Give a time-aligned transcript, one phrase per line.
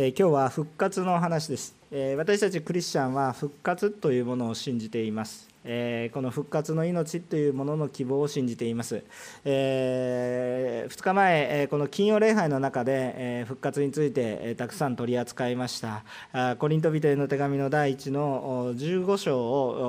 [0.00, 5.48] え今日は復活の話です、え私たちクリスチャンは復活というものを信じています。
[5.70, 9.04] えこの復活の命というものの希望を信じています、
[9.44, 16.04] えー、2日前、えこの金曜礼拝の中で、え復活について、えたくさん取り扱いました。
[16.32, 19.40] あコリント人への手紙の第1の15章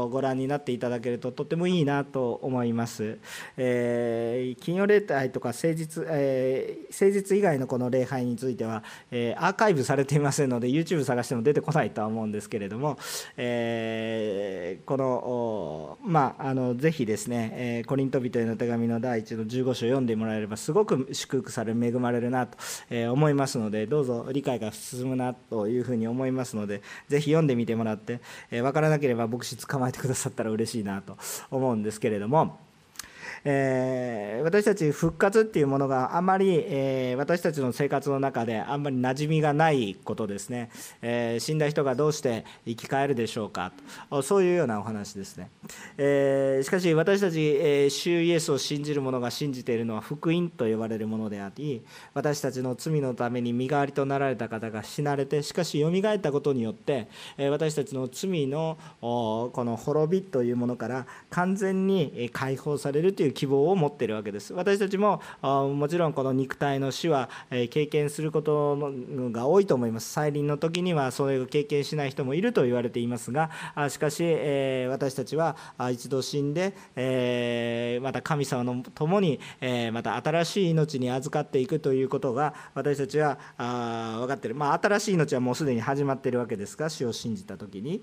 [0.02, 3.18] をご覧になっていただけるととてもいいなと思います、
[3.56, 12.98] え金曜礼拝とか誠実、え誠実以外のこの礼拝については、えアーカイブされていませんので YouTube 探しても出てこないとは思うんですけれども、
[13.38, 15.69] えこの
[16.04, 22.58] まあ、あのぜひですね、えー、コリント人への手紙の第1の15章読んでもらえればすごく祝福され恵まれるなと、
[22.90, 31.18] えー、思いますのでどうぞ理解が進むなというふうに思いますのでぜひ読んでみてもらって、えー、分からなければ牧師捕まえてくださったら嬉しいなと
[31.52, 32.69] 思うんですけれども。
[33.44, 40.70] えー、私たち復活っていうものがあまり、えー、私たちの生活の中であんまり馴染みがないことですね、
[41.02, 43.72] えー、死んだ人がどうして生き返るでしょうか。
[44.10, 45.50] とそういうようなお話ですね、
[45.98, 64.54] えしかし私たち、え主イエスを信じる者が信じているのは福音と呼ばれるものであり私たちの罪のために身代わりとなられた方が死なれてしかしよみがえったことによって、え私たちの罪のこの滅びというものから完全に解放されるといういう希望を持ってるわけです。
[64.54, 68.78] 私たちももちろんこの肉体の死は経験すること
[69.32, 70.12] が多いと思います。
[70.12, 73.50] 再臨の時にはそれを経験しない人もいると言われていますが
[73.90, 74.24] しかし
[74.88, 75.56] 私たちは
[75.92, 76.74] 一度死んで
[78.02, 79.40] また神様の共に
[79.94, 84.56] また新しい命に預かっていくということが私たちは分かってる。
[84.56, 88.02] まあ新しい命はもうすでに始まってるわけですが死を信じた時に。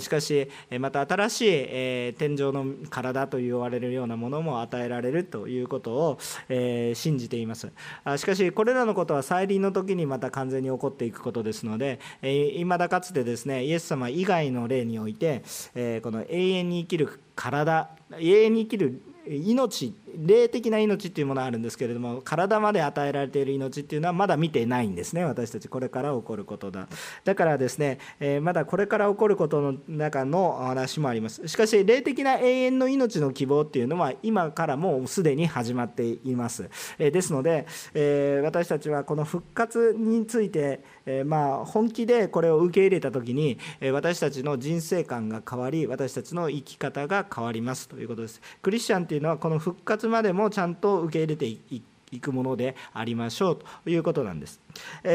[0.00, 7.72] しかしまた新しい天井の体と言われるようなものも与えられるということを、えー、信じています。
[8.16, 15.42] しかしこれらのことは再臨の時にまた完全に起こっていくことですのでいまだかつてですねイエス様以外の例において、
[15.74, 25.68] えー、この永遠に生きる体永遠に生きる命霊的な命っていうものがあるんですけれども体まで与えられている命っていうのはまだ見てないんですね私たち。
[25.68, 26.88] これから起こることだ。
[27.24, 31.46] だからですね、えまだこれから起こることの中の話もあります。
[31.48, 48.40] しかし霊的な永遠の命の希望っていうのは今からもうすでに始まっています、えですので、え私たちはこの復活について、えまあ本気でこれを受け入れた時にえ私たちの人生観が変わり私たちの生き方が変わりますということです。
[48.62, 51.82] クリスチャンっていうのはこの復活までもちゃんと受け入れてい
[52.20, 54.60] くものでありましょうということなんです。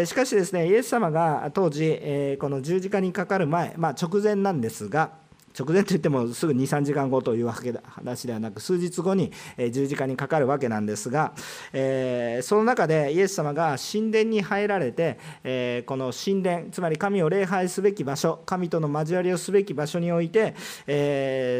[0.05, 5.11] しかしですね、イエス様が当時、この十字架にかかる前、まあ、直前なんですが、
[5.59, 9.33] 直前といってもすぐ23時間後というわけ話ではなく数日後に
[9.71, 11.33] 十字架にかかるわけなんですが、
[11.73, 20.55] え、その中でイエス様が神殿に入られて、え、この神殿つまり神を礼拝すべき場所神との交わりをすべき場所において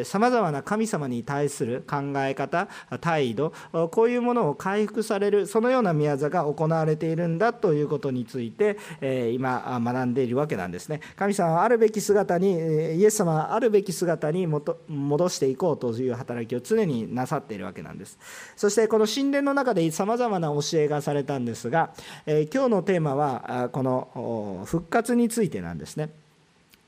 [0.05, 2.69] さまざまな神様に対する考え方
[3.01, 3.53] 態度
[3.91, 11.01] こういうものを回復されるそのような宮座が行われているんだということについて、えー、今学んでいるわけなんですね。
[11.16, 12.53] 神様あるべき姿に
[12.97, 18.17] イエス様あるべきき姿に戻していこうという働きを常になさっているわけなんです。
[18.55, 21.94] そしてこの神殿の中でさまざまな教えがされたんですが、
[22.25, 26.11] えー、今日のテーマはこの復活についてなんですね。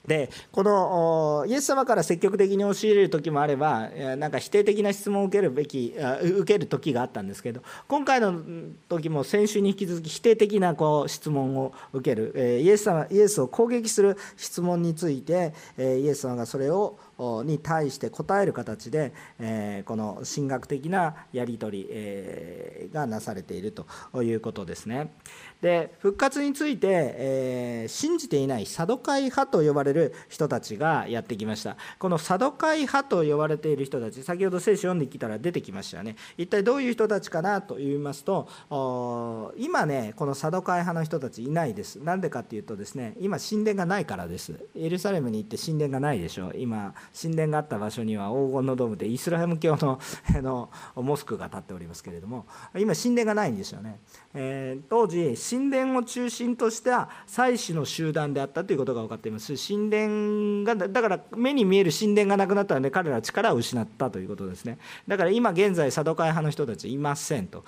[0.08, 8.42] でこのイエス様から積極的に教える時もあればなんか否定的な質問を受けるべき受ける時があったんですけど今回の
[8.90, 16.98] 時も先週に引き続き否定的なこう質問を受けるイエス様イエスを攻撃する質問についてイエス様がそれを
[17.46, 19.14] に対して答える形で、
[19.86, 23.86] この神学的なやり取り、がなされていると
[24.24, 25.12] いうことですね。
[25.62, 31.78] で復活について、え信じていないサドカイ派と呼ばれる人たちがやってきました。
[32.00, 36.16] このサドカイ派と呼ばれている人たち先ほど聖書読んできたら出てきましたよね。
[36.38, 38.48] 一体どういう人たちかなと言いますと
[39.58, 41.98] 今ねこのサドカイ派の人たちいないです。
[41.98, 44.54] なんでかっていうとですね今神殿がないからです。
[44.76, 50.00] エルサレムに行って神殿がないでしょ今神殿があった場所には黄金のドームでイスラム教の
[50.42, 54.00] のモスクが建っておりますけれども今神殿がないんですよね、
[54.34, 59.54] えー、当時神殿を中心とした祭祀の集団であったということが分かっています。
[59.56, 64.78] 神殿がだから目に見える神殿がなくなったので彼らは力を失ったということですね。
[65.08, 67.64] だから今現在サドカイ派の人たちいませんと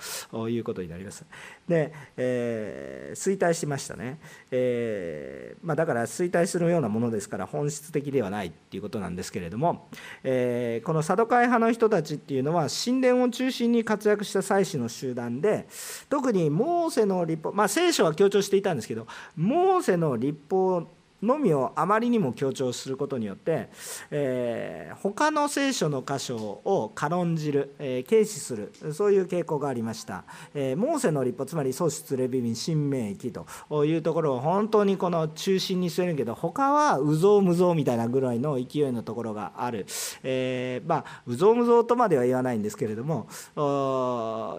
[0.48, 1.24] いうことになります。
[1.68, 4.18] で、えー、衰退しましたね、
[4.50, 9.88] えー、まあ、だから衰退するようなものですから本質的ではないっていうことなんですけれども、
[10.22, 15.66] え、このサドカイ派の人たちっていうのは神殿を中心に活躍した祭司の集団で
[16.08, 19.06] 特にモーセの立法まあ聖書は強調していたんですけど
[19.36, 20.86] モーセの立法
[21.24, 23.68] のみをあまりにも強調することによって、
[24.10, 30.24] えー、他の聖書の箇所を軽んじる、えー、軽視するそういう傾向がありました、
[30.54, 39.86] えー、モーセの立法つまり創出レビ民新明記というところを本当にこの中心に据えるけど他はうぞうむぞうみたいなぐらいの勢いのところがある、
[40.22, 43.26] えー、まあうぞうむぞうとまでは言わないんですけれども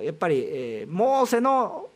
[0.04, 1.90] やっぱり、えー、モーセの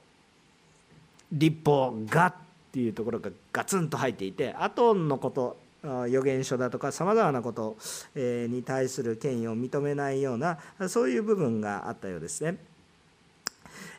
[1.32, 2.34] 立法がっ
[2.70, 5.58] っていうところがガツンと入っていてアトンのこと
[6.08, 7.78] 予言書だとかさまざまなこと
[8.16, 12.58] に対する権威を認めないようなそういう部分があったようですね。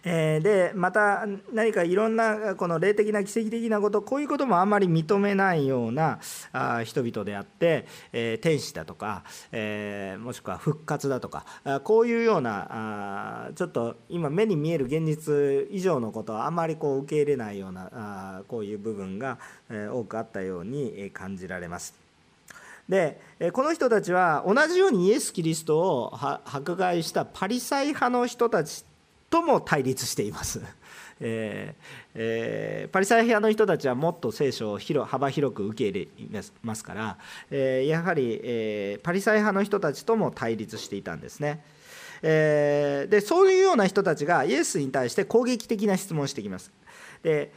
[0.05, 6.21] えでまた何かいろんなこの霊的な奇跡的なことこういうこともあまり認めないような
[6.53, 11.45] あ人々であって、え天使だとか、えもしくは復活だとか
[11.85, 19.39] こういうようなあちょっと今目に見える現実以上のことはあまりこう受け入れないようなあこういう部分が、
[19.71, 21.95] え多くあったように感じられます。
[22.89, 23.21] で
[23.53, 26.13] この人たちは同じようにイエス・キリストを
[26.45, 28.85] 迫害したパリサイ派の人たち
[29.31, 30.61] とも対立しています。
[31.23, 37.19] えーえー、パリサイ派の人たちはもっと聖書を広幅広く受け入れますから、
[37.51, 41.63] えー、やはり、えー、パリサイ派の人たちとも対立していたんですね。
[42.23, 46.71] えー、でそういうような人たちがイエスに対して攻撃的な質問をしてきます。
[47.23, 47.53] で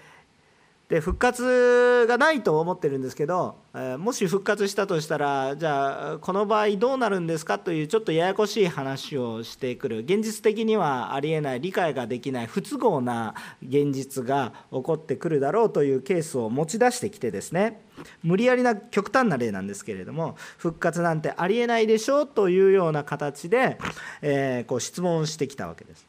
[0.93, 13.33] で復活がないと思ってるんですけど、えもし復活したとしたらじゃあこの場合どうなるんですかというちょっとややこしい話をしてくる現実的にはありえない理解ができない不都合な
[13.67, 17.81] 現実が起こってくるだろうというケースを持ち出してきてですね
[18.21, 23.79] 無理やりな極端な例なんですけれども復活なんてありえないでしょうというような形で、
[24.21, 26.05] え、こう質問してきたわけです。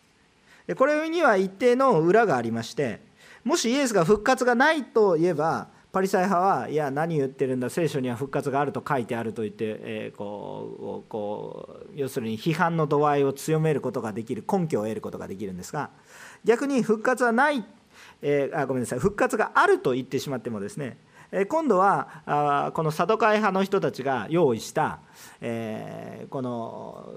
[0.66, 3.00] でこれには一定の裏がありまして
[3.44, 15.90] もしイエスが復活がないといえばパリサイ派はいや何言ってるんだ聖書には復活があると書いてあると言って、えー、こうこう要するに批判の度合いを強めることができる根拠を得ることができるんですが
[16.42, 17.64] 逆に復活はない、
[18.22, 20.98] えー、あごめんなさい復活があると言ってしまってもですね
[21.48, 25.00] 今度はあこのサドカイ派の人たちが用意した、
[25.40, 27.14] えー、この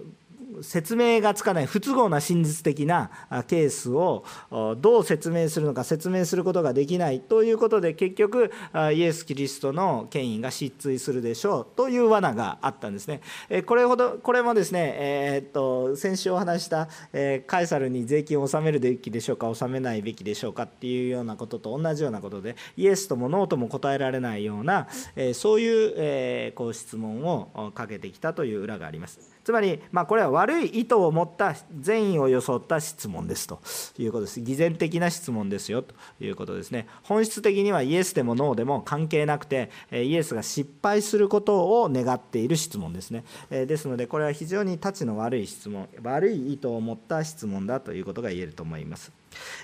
[0.62, 3.09] 説明がつかない不都合な真実的な
[3.48, 4.25] ケースを
[4.80, 8.51] どう説明するのか説明することができないということで結局
[8.94, 13.21] イエス・キリストの権威が失墜するでしょうという罠があったんですね。
[13.65, 24.88] これほどこれもですね、え、っと先週お話した、えカエサルに税金を納めるべきでしょうか納めないべきでしょうかっていうようなことと同じようなことでイエスともノーとも答えられないような、
[25.33, 29.37] そういう、こう質問をかけてきたという裏があります。
[29.48, 33.62] つまり、まあ、これは悪い意図を持った善意を装った質問ですと
[33.98, 34.42] いうことです。
[34.42, 36.86] 偽善的な質問ですよということですね。
[37.04, 43.24] 本質的にはイエスでもノーでも関係なくて、イエスが失敗することを願っている質問ですね。
[43.50, 49.14] ですので、これは非常にたちの悪い質問、悪い意図を持った質問だということが言えると思います。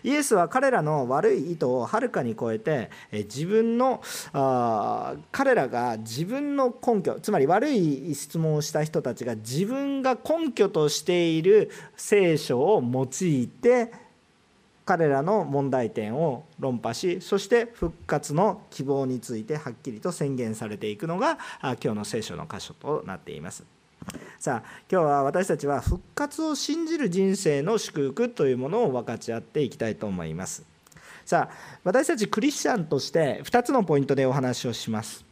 [0.04, 4.02] イエスは彼らの悪い意図をはるかに超えて自分の
[4.34, 13.92] あ彼らが自分の根拠つまり悪い質問をした人たちが自分が根拠としている聖書を用いて
[14.86, 23.64] 彼らの問題点を論破しそして復活の希望についてはっきりと宣言されていくのが今日の聖書の箇所となっています。
[24.44, 30.66] さあ今日は私たちは復活を信じる人生の祝福というものを分かち合っていきたいと思います。
[31.24, 35.24] さあ私たちクリスチャンとして2つのポイントでお話をします。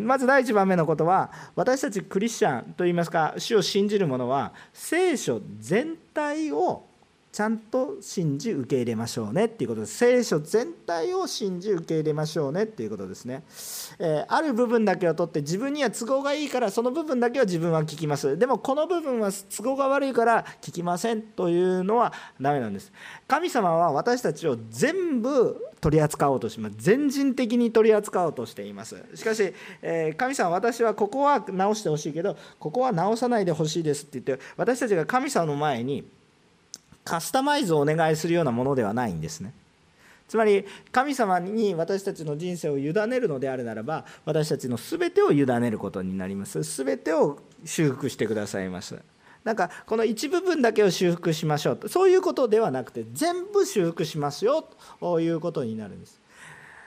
[0.00, 6.84] まず第1番目のことは私たちクリスチャンといいますか主を信じる者は聖書全体を
[7.32, 9.96] ちゃんと信じ受け入れましょうねっていうことです。
[9.96, 13.42] 聖書全体を信じ受け入れましょうねっていうことですね、
[13.98, 18.36] えー、ある部分だけを取って自分には都合がいいからその部分だけは自分は聞きます。
[18.36, 22.92] でもこの部分は都合が悪いから聞きませんというのはダメなんです。
[23.26, 26.74] 神様は私たちを全部取り扱おうとします。
[26.76, 29.02] 全人的に取り扱おうとしています。
[29.14, 36.04] しかし、えー、神様私はここは直してほしいけどここは直さないでほしいですって言って私たちが神様の前に
[37.04, 39.52] カスタマイズをお願いするようなものではないんですね。
[40.28, 46.62] つまり神様に私たちの人生を委ねるのであるならば私たちの全てを委ねることになります。
[46.62, 48.98] 全てを修復してくださいます。
[49.44, 51.88] なんかこの一部分だけを修復しましょう。
[51.88, 54.66] そういうことではなくて全部修復しますよ
[55.00, 56.21] ということになるんです。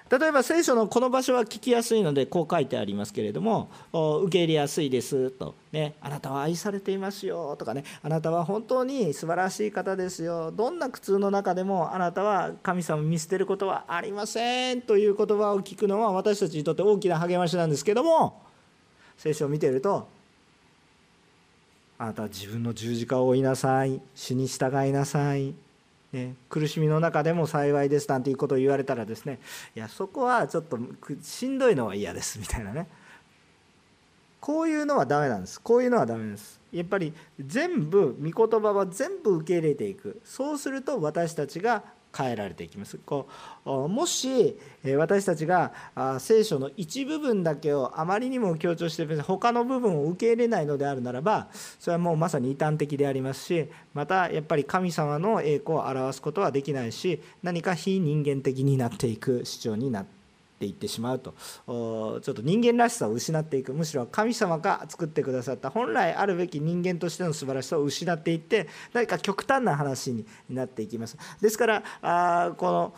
[0.07, 18.43] 例えば聖書のこの場所は聞きやすいのでこう書いてありますけれども受け入れやすいですと、ね、あなたは愛されていますよとかねあなたは本当に素晴らしい方ですよどんな苦痛の中でもあなたは神様を見捨てることはありませんという言葉を聞くのは私たちにとって大きな励ましなんですけども
[19.17, 20.07] 聖書を見ていると
[21.97, 25.55] あなたは自分の十字架を追いなさい死に従いなさい
[26.15, 29.39] ね、苦しみの中でも幸いですなんていうことを言われたらですね
[29.75, 30.79] いやそこはちょっと
[31.21, 32.87] しんどいのは嫌ですみたいなね。
[34.39, 35.59] こういうのはダメなんです。
[35.59, 36.59] こういうのはダメです。
[36.71, 40.21] やっぱり全部御言葉は全部受け入れていく。
[40.23, 41.83] そうすると私たちが
[42.15, 42.97] 変えられていきます。
[42.97, 43.27] こ
[43.65, 44.57] うもし
[44.97, 45.73] 私たちが
[46.19, 60.14] 聖書の一部分だけをあまりにも強調して他の部分を受け入れないのであるならばそれはもうまさに異端的でありますしまたやっぱり神様の栄光を表すことはできないし何か非人間的になっていく主張になって
[60.55, 61.33] っていってしまうと。
[61.67, 63.73] ちょっと人間らしさを失っていく。
[63.73, 71.17] むしろ神様が作ってくださった本来あるべき人間としての素晴らしさを失っていって何か極端な話になっていきます。
[71.41, 72.93] ですからあこの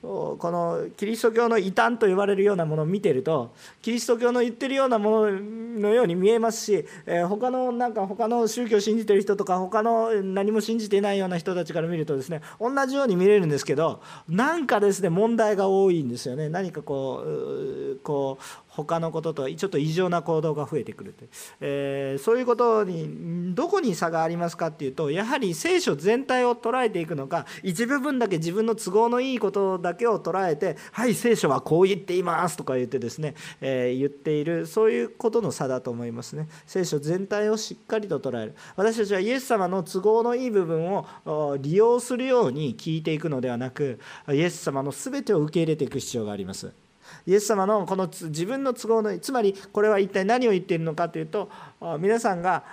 [0.00, 3.52] このキリスト教の異端と言われるようなものを見てると
[3.82, 16.48] キリスト教の言ってるようなもののように見えますし、えー、他のなんか他の宗教を信じてる人とか他の何も信じていないような人たちから見るとですね同じように見れるんですけどなんかですね問題が多いんですよね。
[16.48, 21.24] 何かこうこう他のこととちょっと異常な行動が増えてくると、
[21.60, 36.48] えー、そういうことにどこに差がありますかっていうとやはり聖書全体を捉えていくのか一部分だけ自分の都合のいいことだけを捉えてはい聖書はこう言っていますとか言ってですね、えー、言っているそういうことの差だと思いますね。
[36.66, 38.54] 聖書全体をしっかりと捉える。
[38.76, 43.98] 私たちはイエス様の都合のいい部分を利用するように聞いていくのではなく
[44.30, 46.72] イエス様の全てを受け入れていく必要があります。
[47.26, 51.50] イエス様のこの自分の都合のつまりこれは一体何を言っているのかというと
[51.98, 52.64] 皆さんが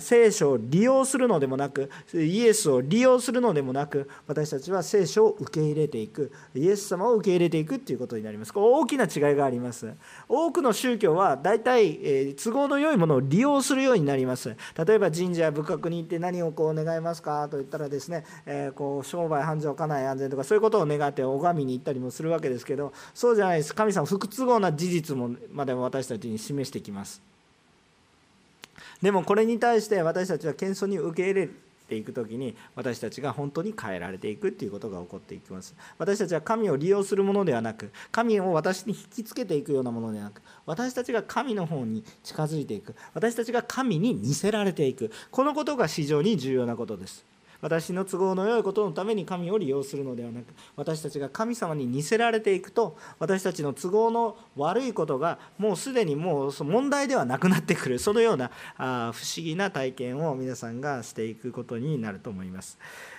[0.00, 8.52] 聖書を利用するのでもなくイエスを利用するのでもなく私たちは聖書を受け入れていくイエス様を受け入れていくということになります。
[8.54, 9.92] 大きな違いがあります。
[10.28, 14.56] 多くの宗教は大体都合の良いものを利用するようになります。
[14.86, 27.20] 例えば神社や仏閣に行って何をこう願いますかと言ったらですね、えこう商売繁盛家内安全とかそういうことを願って拝みに行ったりもするわけですけどそうじゃないです神様不都合な事実もまでも私たちに示してきます。
[29.02, 31.48] でもこれに対して私たちは謙遜に受け入れ
[31.88, 35.74] ていく時に私たちが本当に変えられていくっていうことが起こっていきます。
[35.98, 42.94] 私たちは神を利用するものではなく神を私に引きつけていくようなものではなく私たちが神の方に近づいていく。
[43.12, 45.10] 私たちが神に似せられていく。
[45.30, 47.24] このことが非常に重要なことです。
[47.64, 50.44] 私の都合の良いことのために神を利用するのではなく
[50.76, 62.78] 私たちが神様に似せられていくと私たちの都合の悪いことがもうすでにもう問題ではなくなってくるそのようなあ不思議な体験を皆さんがしていくことになると思います。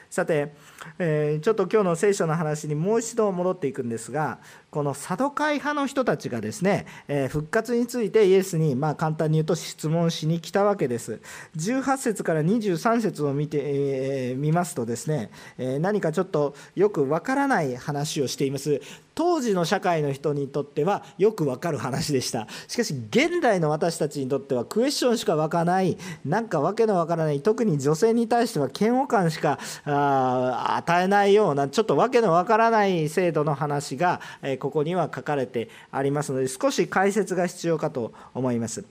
[0.09, 0.53] さて、
[0.99, 4.39] えー、ちょっと今日の聖書の話にもう一度戻っていくんですが
[4.75, 11.21] このサドカイ派の人たちがですね、えー、復活についてイエスに、まあ、簡単に言うと質問しに来たわけです。
[11.55, 18.81] 18節から23節を見て、えー、見ますとですね、え何かちょっとよくわからない話をしています。
[19.15, 22.47] 当時の社会の人にとってはよくわかる話でした。
[22.67, 34.19] しかし現代の私たちにとってはクエスチョンしか湧かないなんかわけのわからない特に女性に対しては嫌悪感しかあ与えないようなちょっとわけのわからない制度の話が
[34.65, 38.83] ここには書かれてありますので少し解説が必要かと思います。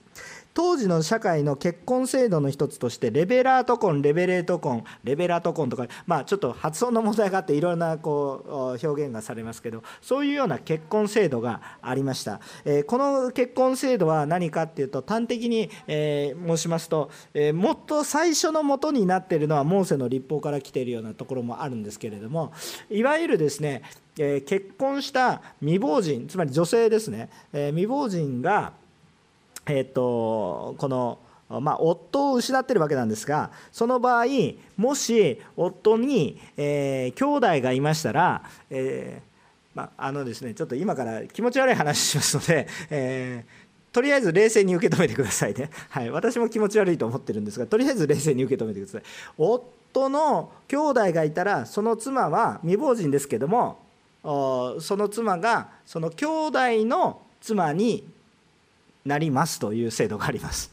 [0.55, 22.53] 当時の社会の結婚制度の一つとしてレベラート婚レベレート婚レベラート婚とか、まあ、ちょっと発音の問題があっていろんなこう表現がされますけどそういうような結婚制度がありました、えこの結婚制度は何かっていうと端的に、え申しますと、えもっと最初のもとになっているのはモーセの立法から来ているようなところもあるんですけれども
[22.89, 23.81] いわゆるですね
[24.17, 28.73] え結婚した未亡人つまり女性ですねえ未亡人が
[29.67, 31.19] えっと、この、
[31.61, 34.25] まあ、夫を失ってるわけなんですがその場合
[34.77, 39.35] もし夫に、えー、兄弟がいましたら、えー
[39.75, 49.03] まあ、あのですねちょっと今から気持ち悪い話しますので、えー、とりあえず冷静に受け止めてくださいね、はい、私も気持ち悪いと思ってるんですがとりあえず冷静に受け止めてください。
[49.37, 53.79] 夫の兄弟がいたらその妻は未亡人ですけども
[54.23, 58.07] その妻がその兄弟の妻に
[59.05, 60.71] なりますという制度があります。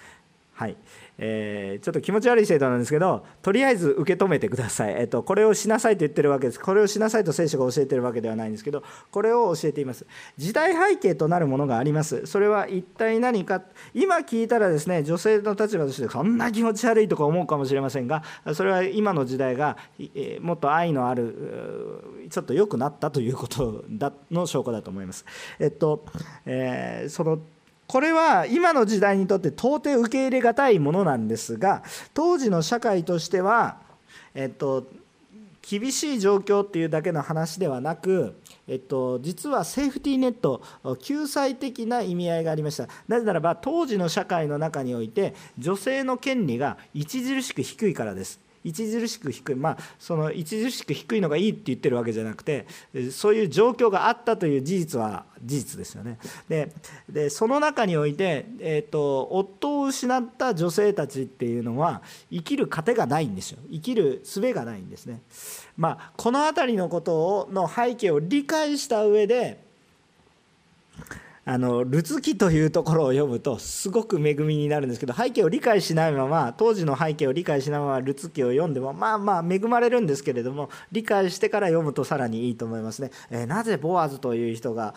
[0.54, 0.76] はい。
[1.18, 6.60] えー、ちょっと気持ち悪い制度なんですけどとりあえず受け止めてください、えっと、これをしなさいと言ってるわけです。
[6.60, 10.06] これをしなさいと聖書が教えてるわけではないんですけどこれを教えています。
[10.36, 12.26] 時代背景となるものがあります。
[12.26, 13.62] それは一体何か。
[13.94, 18.22] 今聞いたらですね女性の立場としてそんな気持ち悪いとか思うかもしれませんが
[18.54, 25.24] それは今の時代が、えー、もっと愛のあるちょっと良くなったということだの証拠だと思います。
[25.58, 26.04] えっと、
[26.44, 27.40] えー、その
[27.86, 31.82] これは今の時代にとって到底受け入れがたいものなんですが
[32.14, 33.78] 当時の社会としては、
[34.34, 34.86] えっと、
[35.68, 40.62] 厳しい状況っていうだけの話ではなく、えっと、実はセーフティーネット
[41.00, 42.88] 救済的な意味合いがありました。
[43.08, 48.45] なぜならば当時の社会の中において女性の権利が著しく低いからです。
[48.70, 52.66] 著しく低いまあその著しく低いのがいいって言ってるわけじゃなくて
[53.10, 56.18] そういう状況があったという事実は事実ですよね。
[57.08, 65.20] でその中において、えーと、夫を失った女性たちっていうのは生きる糧がないんですよ生きる術がないんですね。
[65.76, 69.58] まあ、この辺りのことをの背景を理解した上で
[71.48, 83.12] あのルツ記というところを読むとすごく恵みになるんですけど背景を理解しないまま当時の背景を理解しないままルツ記を読んでもまあまあ恵まれるんですけれども理解してから読むとさらにいいと思いますね。
[83.30, 84.94] えー、なぜボアズという人が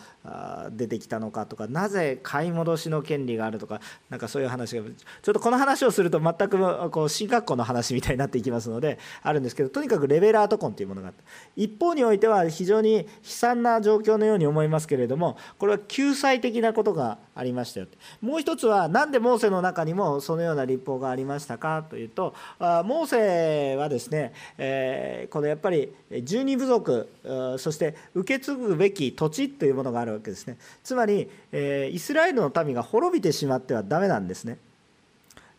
[0.72, 11.22] 出てきたのかとかなぜ買い戻しの権利があるとかなんかそういう話がちょっとこの話をすると全くこう進学校の話みたいになっていきますのであるんですけどとにかくレベラート婚というものがあって
[11.54, 17.86] 一方においては非常に悲惨な状況のように思いますけれどもこれは救済的なことがありましたよ
[18.20, 25.92] もう一つは何でモーセの中にもそのような立法がありましたかというとモーセはですね、えこのやっぱり
[26.22, 27.08] 十二部族
[27.58, 30.56] そして受け継ぐべき土地というものがあるわけですね。
[30.82, 34.58] つまり、えイスラエルの民が滅びてしまってはダメなんですね。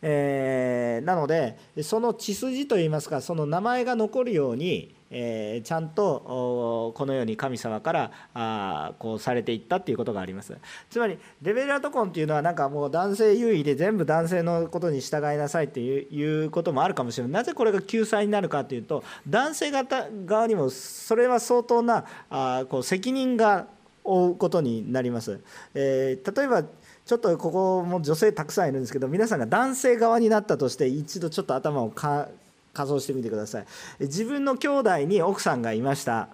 [0.01, 10.57] えー、なのでその血筋といいますかその名前が残るようにえー、ちゃんとこのように神様からあこうされていったっていうことがあります。
[10.89, 17.33] つまりレベルアトコンっていうのはなんかもう男性優位で全部男性のことに従いなさいっていうこともあるかもしれない。
[17.33, 23.67] なぜこれが救済になるかというと男性方側にもそれは相当なあこう責任が
[24.03, 25.41] 負うことになります、
[25.73, 32.29] えー、例えばちょっとここも女性たくさんいるんですけど皆さんが男性側になったとして一度ちょっと頭をか
[32.73, 33.65] 仮想してみてください。
[33.99, 36.29] 自分の兄弟に奥さんがいました。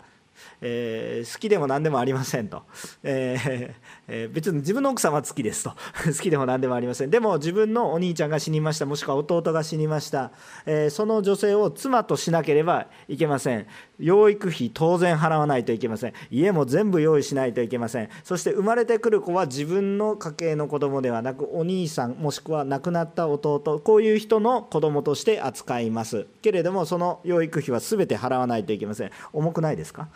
[0.61, 2.63] えー、好きでも何でもありませんと、
[3.03, 5.71] えーえー、別に自分の奥様は好きですと。
[6.05, 7.09] 好きでも何でもありません。
[7.09, 8.85] でも自分のお兄ちゃんが死にました。
[8.85, 10.31] もしくは弟が死にました、
[10.65, 13.67] えー、その女性を妻としなければいけません。
[13.99, 16.13] 養育費当然払わないといけません。
[16.31, 18.09] 家も全部用意しないといけません。
[18.23, 23.81] そして生まれてくる子は自分の家系の子供ではなくお兄さんもしくは亡くなった弟。
[23.83, 26.27] こういう人の子供として扱います。
[26.41, 29.11] けれどもその養育費は全て払わないといけません。
[29.33, 30.07] 重くないですか？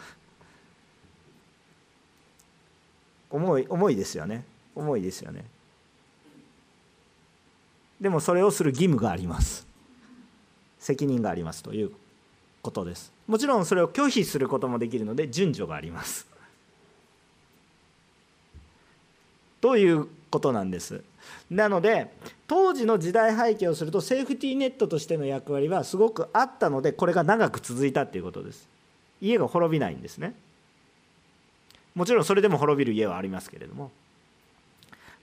[3.32, 4.44] 重い重いですよね。
[4.76, 5.46] 重いですよね。
[8.00, 9.67] でもそれをする義務があります。
[10.80, 11.91] 責任がありますという
[12.62, 13.12] ことです。
[13.28, 16.28] もちろんそれを拒否することもできるので順序があります。
[19.62, 21.04] ということなんです。
[21.50, 22.12] なので
[22.48, 28.67] 当時の時代背景をするとセーフティーネットとしての役割はすごくあったのでこれが長く続いたということです。
[29.22, 30.34] 家が滅びないんですね。
[31.95, 33.91] もちろんそれでも滅びる家はありますけれども。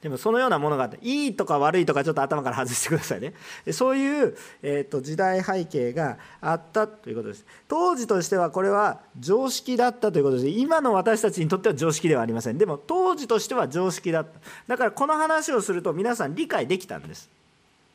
[0.02, 3.34] でもそのようなものがあっていいとか悪いとかちょっと頭から外してくださいね。
[3.72, 7.44] そういう、えーと、時代背景があったということです。
[7.66, 12.58] 当時としてはこれは常識だったということで今の私たちにとっては常識ではありません。
[12.58, 14.38] でも当時としては常識だった。
[14.68, 17.28] だからこの話をすると皆さん理解できたんです。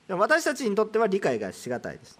[0.09, 2.19] 私たちにとっては理解がしがたいです。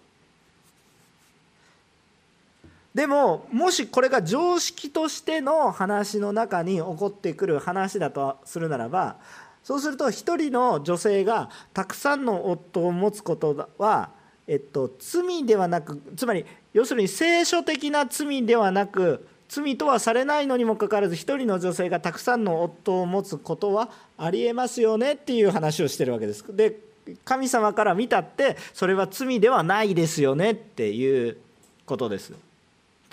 [2.93, 9.15] でももしこれが常識としての話の中に起こってくる話だとするならば
[9.63, 14.09] そうすると一人の女性がたくさんの夫を持つことは、
[14.47, 26.43] えっと、罪ではなくつまり要するに聖書的な罪ではなく罪とはされないのにもかかわらず一人の女性がたくさんの夫を持つことはありえますよねっていう話をしてるわけです。
[26.55, 26.79] で
[27.25, 31.37] 神様から見たってそれは罪ではないですよねっていう
[31.85, 32.33] ことです。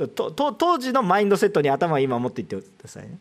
[0.09, 3.19] 当時のマインドセットに頭を今持っていってくださいね。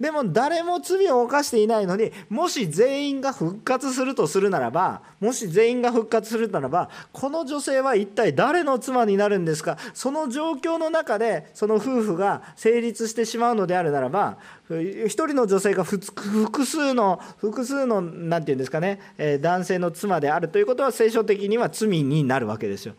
[0.00, 9.78] でも誰も罪を犯していないのにもし全員が復活するとするならばもし全員が復活するならばこの女性は一体誰の妻になるんですか？
[9.94, 14.38] その状況の中でその夫婦が成立してしまうのであるならば
[14.68, 18.98] 一人の女性が複数の複数の何て言うんですかね
[19.40, 22.94] 男性の妻であるということは聖書的には罪になるわけですよ。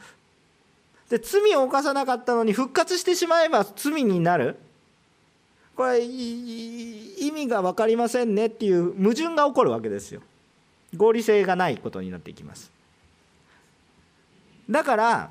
[1.13, 4.58] で罪を犯さなかったのに復活してしまえば罪になる。
[5.76, 10.21] これ意味が分かりませんねっていう矛盾が起こるわけですよ。
[10.97, 12.71] 合理性がないことになっていきます。
[14.67, 15.30] だから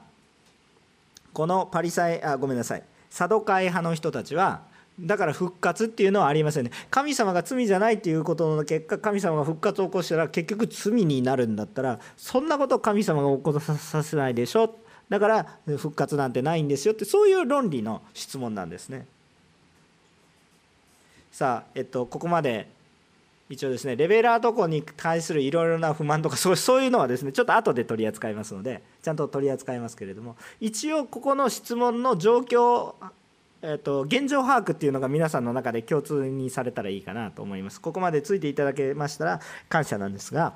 [1.33, 2.85] このパリサイあごめんなさい。
[3.11, 4.61] サドカイ派の人たちは
[5.01, 6.71] だから復活っていうのはありませんね。
[6.93, 14.77] 神様が罪じゃないっていうことの結果神様が復活を起こしたら結局罪になるんだったらそんなこと神様が起こさせないでしょ
[15.13, 15.47] だから
[15.77, 19.07] 復活なんてないんですよってそういう論理の質問なんですね。
[21.31, 22.67] さあ、えっと、ここまで
[23.51, 32.95] 一応ですねレベラーとこに対するいろいろな不満とかそうそういうのはですねちょっと後で取り扱いますのでちゃんと取り扱いますけれども一応ここの質問の状況
[33.65, 37.81] えーと、現状把握っていうのが皆さんの中で共通にされたらいいかなと思います。
[37.81, 40.55] ここまでついていただけましたら感謝なんですが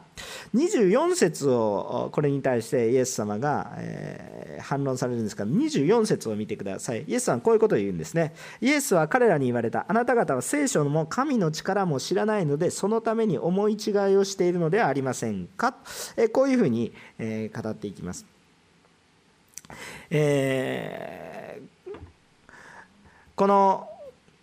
[0.56, 7.04] 24節をこれに対してイエス様が、えー、反論されるんですが24節を見てください。
[7.06, 8.34] イエスさんこういうことを言うんですね。
[8.60, 15.76] イエスは彼らに言われたあなた方は聖書も神の力も知らないのでそのために思い違いをしているのではありませんか、
[16.16, 18.26] え、こういうふうに、えー、語っていきます。
[20.10, 21.45] えー
[23.37, 23.88] この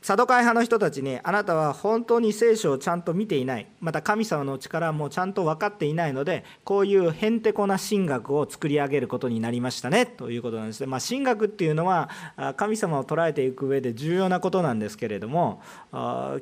[0.03, 3.67] サドカイ派の人たちにあなたは本当に聖書をちゃんと見ていない。
[3.79, 10.05] また神様の力もちゃんと分かっていないのでこういうへんてこな神学を作り上げることになりましたね。
[10.05, 12.09] ということなんですね、まあ、神学っていうのは
[12.57, 15.61] 神様を捉えていく上で重要なことなんですけれども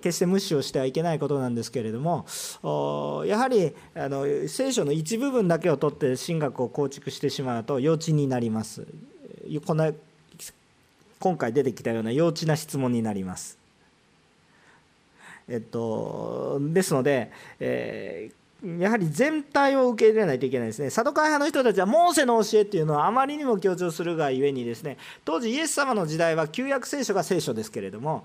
[0.01, 2.25] 決して無視をしてはいけないことなんですけれども
[3.27, 8.87] やはりあの聖書の一部分だけを取って神学を構築してしまうと幼稚になります。
[9.65, 9.93] この
[11.21, 13.57] 今回出てきたような幼稚な質問になります。
[15.47, 18.31] えっと、ですので、え
[18.63, 20.91] やはり全体を受け入れないといけないですね。
[20.91, 28.23] サドカイ派の人たちはモーセの教えっていうのはあまりにも強調するがゆえにですね当時イエス様の時代は旧約聖書が聖書ですけれども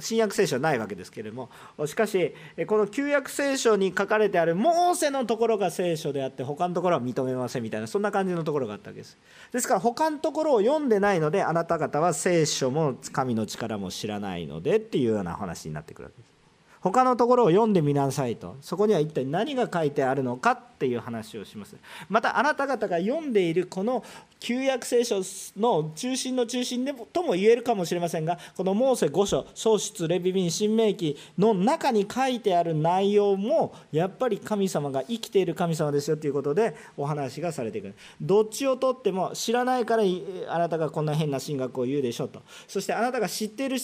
[0.00, 1.50] 新約聖書はないわけですけれども
[1.86, 2.34] しかし
[2.66, 9.16] この旧約聖書に書かれてあるモーセのところが聖書であって他のところは認めませんみたいなそんな感じのところがあったわけです。
[9.52, 16.39] ですから他のところを読んでないのであなた方は聖書も神の力も知らないのでっていうような話になってくるわけです。
[16.80, 18.56] 他のところを読んでみなさいと。
[18.62, 21.76] そこには一体何が書いてあるのかっていう話をします。
[22.08, 24.02] またあなた方が読んでいるこの
[24.38, 25.20] 旧約聖書
[25.58, 37.94] の中心の中心でもとも言えるかもしれませんがこのモーセ5書創出レビビン新明記の中に書いてある内容もやっぱり神様が生きている神様ですよということでお話がされてくる。
[38.20, 40.04] どっちをとっても知らないから
[40.48, 42.40] あなたがこんな変な神学を言うでしょと。
[42.66, 43.78] そしてあなたが知っている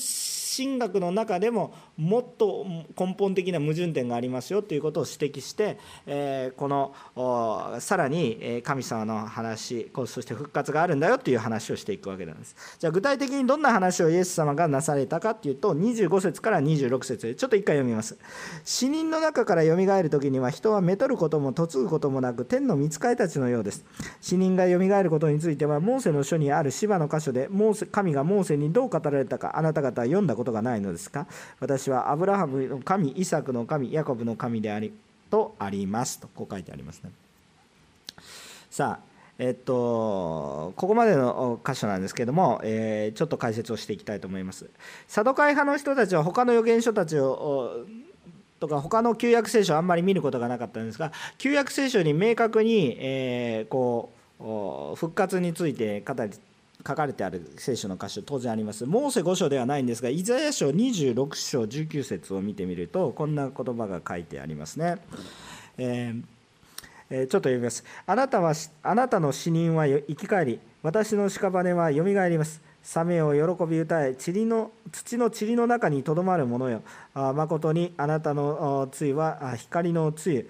[0.57, 2.65] 神学の中でももっと
[2.99, 6.95] 根本的な矛盾点がありますよということを指摘して、えこの
[7.81, 12.57] さらに神様の話そして復活があるんだよという話をしていくわけなんです。
[12.79, 18.17] じゃあ具体的にどんな話をイエス様がなされたかっていうと25節から26節ちょっと一回読みます。
[18.65, 23.85] 死人の中からよみがえる時には人はめとることも嫁ぐこともなく天の御使いたちのようです。
[24.21, 31.27] 死人がよみがえることについてはモーセの書にある芝の箇所でモーセ神がモーセにどう語られたかあなた方は読んだことがないのですか？
[31.61, 34.93] 私はアブラハムの神イサクの神ヤコブの神であり
[35.31, 36.19] とあります。
[36.21, 37.11] とこう書いてありますね。
[38.71, 44.71] さあえっと、ここまでの箇所なんですけども、えー、ちょっと解説をしていきたいと思います。
[45.09, 47.85] サドカイ派の人たちは他の預言書たちを
[48.61, 56.31] とか他の旧約聖書をあんまり見ることがなかったんですが旧約聖書に明確に、えー、こう復活について語り
[56.87, 58.87] 書かれてある聖書の箇所当然あります。
[58.87, 64.99] モーセ5章ではないんですがイザヤ書26章19節を見てみるとこんな言葉が書いてありますね、
[65.79, 66.23] えー
[67.11, 67.85] えー、ちょっと読みます。
[68.07, 72.61] あなたはあなたの死人は生き返り私の屍はよみがえります。
[72.87, 76.83] サメを喜び歌え塵の土の塵の中にとどまる者よ。
[77.15, 80.49] まことにあなたのつは光のつゆ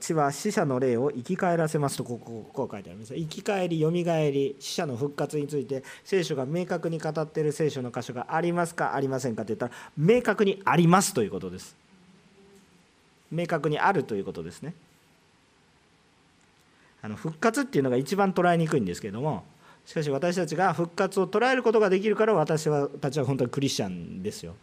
[0.00, 11.76] 地は死者の霊を生き返らせますとこここう書いてあります生き返りよみがえり死者の復活について聖書が明確に語っている聖書の箇所がありますかありませんかと言ったら明確にありますということです。
[13.30, 14.74] 明確にあるということですね。
[17.00, 19.44] あの復活っていうのが一番捉えにくいんですけれども
[19.86, 22.68] しかし私たちが復活を捉えることができるから私
[23.00, 24.56] たちは本当にクリスチャンですよ。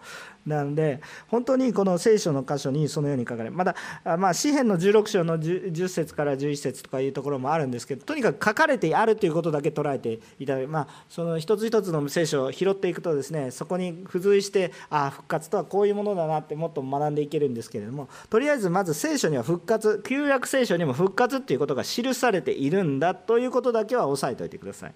[0.45, 24.93] なので本当にこの聖書の箇所にそのように書かれまだまあ詩篇の16章の 10, 10節から11節とかいうところもあるんですけどとにかく書かれてあるということだけ捉えていただきまあその一つ一つの聖書を拾っていくとですねそこに付随してああ復活とはこういうものだなってもっと学んでいけるんですけれどもとりあえずまず聖書には復活旧約聖書にも復活っていうことが記されているんだということだけは押さえておいてください。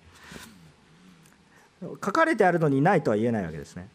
[1.82, 3.88] 書かれてあるのにないとは言えないわけですね。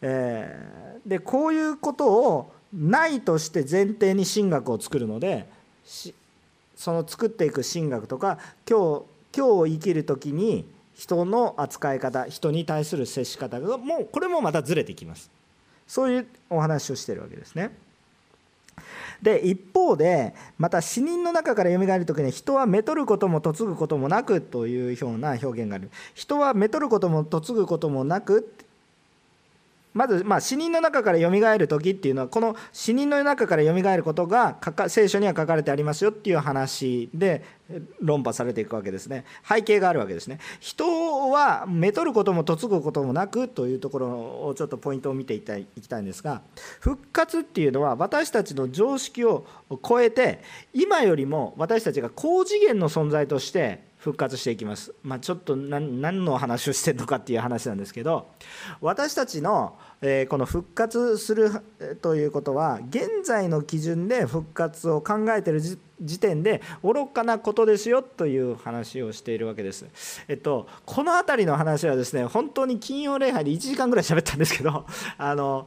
[0.00, 5.46] えー、でこういうことをないとして前提に神学を作るので
[6.74, 9.02] その作っていく神学とか今日
[9.34, 15.30] 今日を生きる時に人の扱い方人に対する接し方がもうこれもまたずれてきます
[15.86, 17.70] そういうお話をしてるわけですね。
[19.20, 25.90] で一方でまた死人の中からよみがえる時に人はめとることも嫁ぐこともなくというような表現がある。
[26.14, 28.54] 人はめとることも嫁ぐこともなく
[29.94, 37.44] まず、まあ、死人の中からよみがえる時っていうのはこの死人の中からよみがえることが聖書には書かれてありますよっていう話で
[38.00, 39.24] 論破されていくわけですね。
[39.46, 40.38] 背景があるわけですね。
[40.60, 44.08] 人はめとることも嫁ぐこともなくというところ
[44.46, 46.42] をちょっとポイントを見ていきたいきたいんですが
[46.80, 49.46] 復活っていうのは私たちの常識を
[49.86, 54.92] 超えて今よりも私たちが高次元の存在として復活していきます。
[55.04, 58.32] まあ、ちょっと何の話をしてるのかっていう話なんですけど
[58.80, 61.50] 私たちのえこの復活する
[62.02, 65.60] ということは現在の基準で復活を考えてる
[66.02, 69.86] 時点で愚かなことですよという話をしているわけです。
[70.28, 74.84] えっと、この辺りの話はですね本当に金曜礼拝で1時間ぐらい喋ったんですけど
[75.18, 75.66] あの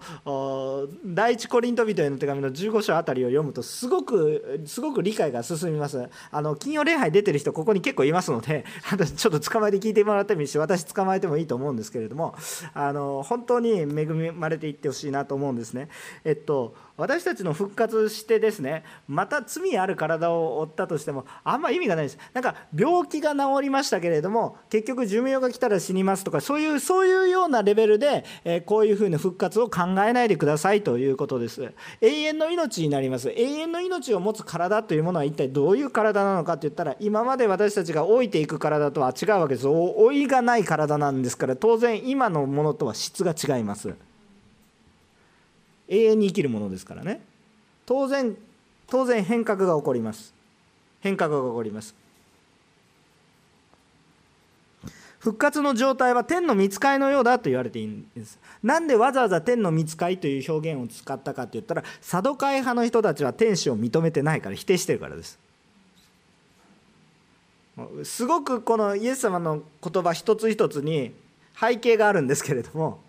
[1.06, 6.10] 第一コリント人への手紙の15章あたりを読むとすごくすごく理解が進みます。
[6.32, 8.66] あの金曜礼拝出てる人ここに結構いますので
[9.16, 12.36] ちょっと捕まえて聞いてもらってもいいし私捕まえてもいいと思うんですけれども
[12.74, 15.90] あの本当に恵みまれていってほしいなと思うんですね。
[16.24, 22.18] えっと私たちの復活してですねまた罪ある体を負ったとしてもあんま意味がないです。
[22.34, 31.74] なんか病気が治りましたけれども結局寿命が来たら死にますとかそういうそういうようなレベルで、えこういうふうな復活を考えないでくださいということです。
[32.02, 33.30] 永遠の命になります。
[33.30, 39.68] 永遠の命を持つ体というものは一体どういう体なのかって言ったら今まで私たちが老いていく体とは違うわけです。
[39.68, 43.96] 老いがない体なんですから当然今のものとは質が違います。
[45.88, 47.22] 永遠に生きるものですからね。
[47.86, 48.36] 当然
[48.88, 50.34] 当然変革が起こります。
[51.00, 51.96] 変革が起こります。
[55.20, 58.38] 復活の状態は天の見ついのようだと言われているんです。
[58.62, 65.40] なんでわざわざ天の見ついという表現を使ったかって言ったらサドカイ派の人たちは天使を認めてないから否定してるからです。
[68.04, 71.12] すごくこのイエス様の言葉一つ一つに
[71.60, 73.00] 背景があるんですけれども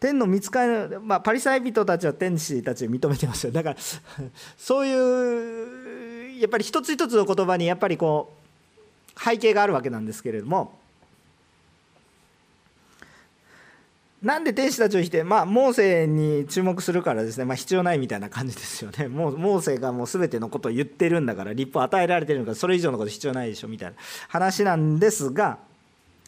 [0.00, 3.52] 天の見つかり、まあ、パリサイ人たちは天使たちを認めてますよ。
[3.52, 3.76] だから
[4.56, 8.34] そういうやっぱり一つ一つの言葉にやっぱりこ
[9.16, 10.84] う背景があるわけなんですけれども。
[14.24, 19.06] なんで天使たちを否定まあモーセに注目するからですね、まあ、必要ないみたいな感じですよね。
[19.08, 23.96] もうモーセがもう全てのことを言ってるんだから立法与えられてるのからそれ以上のこと必要ないでしょみたいな
[24.28, 25.58] 話なんですが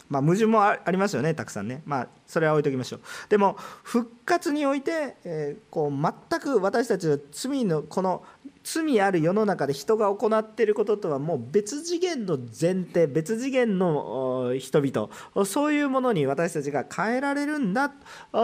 [0.09, 3.01] まあ、矛盾もありますよねたくさんね、まあ、それは置いときましょう。
[3.29, 8.25] でも復活において、えー、こう全く私たちの罪のこの
[8.63, 15.45] 罪ある世の中で人が行っていることとはもう別次元の前提別次元の人々。
[15.45, 17.93] そういうものに私たちが変えられるんだ。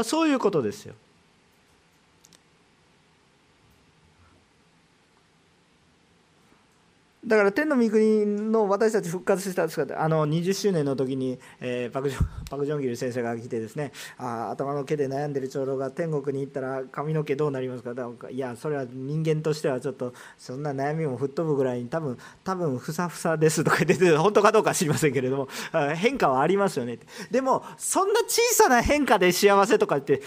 [0.05, 0.95] そういうことですよ。
[7.25, 17.93] だから天の御国の私たち復活したんですがあの20周年の時に、えー、パクジョ パク・ジョンギル先生が来てですねあ頭の毛で悩んでる長老が天国に行ったら髪の毛どうなりますか？
[18.29, 25.49] いやそれは人間としてはちょっとそんな悩みも吹っ飛ぶぐらいに多分多分ふさふさですとか言って本当かどうか知りませんけれども
[25.95, 26.99] 変化はありますよね
[27.31, 30.23] でもそんな小さな変化で幸せとかって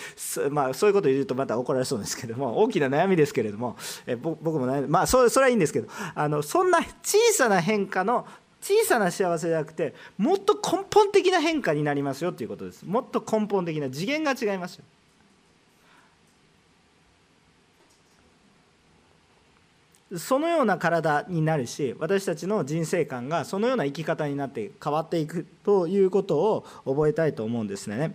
[0.49, 3.75] まあそういうこと言うとまた怒られそうですけれども大きな悩みですけれども、
[4.07, 8.27] え僕も悩んでまあそそれはいいんですけどあのそんな小さな変化の
[8.61, 14.83] 小さな幸せじゃなくてもっと根本的な変化になりますよということですもっと根本的な次元が違いますよ
[20.17, 28.13] そのような体になるし私たちの人生観がそのような生き方になって変わっていくということを覚えたいと思うんですね。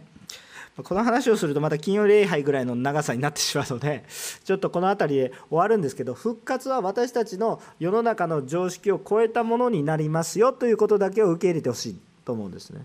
[0.82, 4.04] この話をするとまた金曜礼拝ぐらいの長さになってしまうので
[4.44, 12.84] ちょっとこの辺りで終わるんですけど復活は私たちの世の中の常識を超えたものになりますよということだけを受け入れてほしいと思うんですね。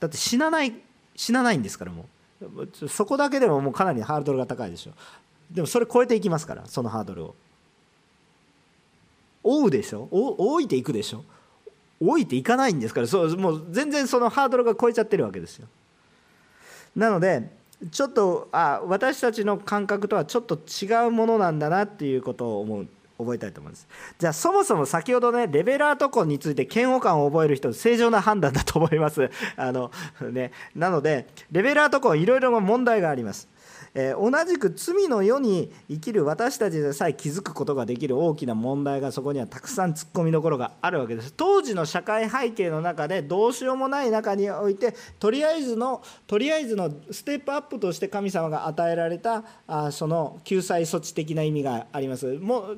[0.00, 0.74] だって死なない
[1.14, 2.06] 死なないんですからも
[2.42, 2.88] う。
[2.88, 4.92] そこだけでももうかなりハードルが高いでしょ
[5.50, 7.34] でもそれ超えていきますからそのハードルを。
[9.42, 10.08] 追うでしょ？
[10.10, 11.24] 追いていくでしょ？
[12.00, 15.66] 老いていかないんですからそうもう全然そのハードルが超えちゃってるわけですよ。
[16.96, 17.50] なので
[17.90, 23.86] ちょっとあ私たちの感覚とはちょっと違うものなんだなっていうことを思う覚えたいと思います。
[24.18, 29.30] じゃあそもそも先ほどねレベラートコンについて嫌悪感を覚える人正常な判断だと思います。
[29.56, 29.90] あの、
[30.32, 33.48] ね、なのでレベラートコンいろいろ問題があります。
[33.98, 41.32] え、同じく罪の世に生きる私たちでさえ気づくことができる大きな問題がそこにはたくさん突っ込みどころがあるわけです。
[41.32, 52.34] 当時の社会背景の中でどうしようもない中においてとりあえずのとりあえずのステップアップとして神様が与えられたあその救済措置的な意味があります。
[52.34, 52.74] も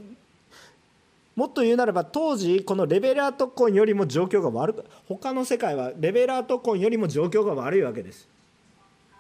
[1.34, 8.28] もっと言うならば当時このレベラート婚よりも状況が悪く他の世界はレベラート婚よりも状況が悪いわけです。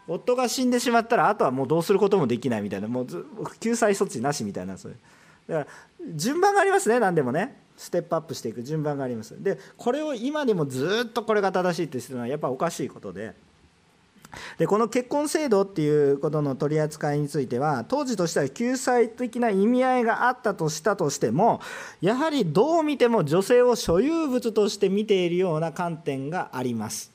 [0.08, 3.06] 夫が死んでしまったらあとはもうどうすることもできないみたいなもう
[3.60, 4.98] 救済措置なしみたいなそういう。
[5.48, 7.56] だから順番がありますね何でもね。
[7.76, 9.40] ステップアップしていく順番があります。
[9.40, 13.34] でこれを今でもずっとこれが正しいってするのはやっぱおかしいことで。
[14.58, 21.62] でこの結婚制度っていうことの取り扱いについては当時としては救済的な意味合いがあったとしたとしても
[22.02, 27.10] やはりどう見ても女性を所有物として見ているような観点があります。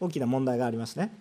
[0.00, 1.12] 大きな問題がありますね。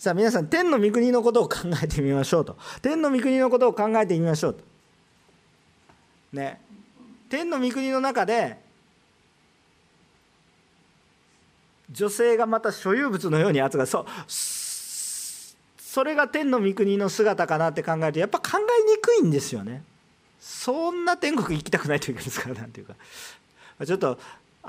[0.00, 2.56] さあ皆さん天の御国のことを考えてみましょうと。
[2.80, 4.64] 天の御国のことを考えてみましょうと。
[6.32, 6.58] ね。
[7.28, 8.56] 天の御国の中で
[11.90, 13.86] 女性がまた所有物のように扱う。
[13.86, 14.06] そう。
[15.78, 19.82] それが天の御国の姿かなって考えるとやっぱ考えにくいんですよね。
[20.40, 22.94] そんな天国行きたくないというかですからなんていうか。
[23.84, 24.18] ちょっと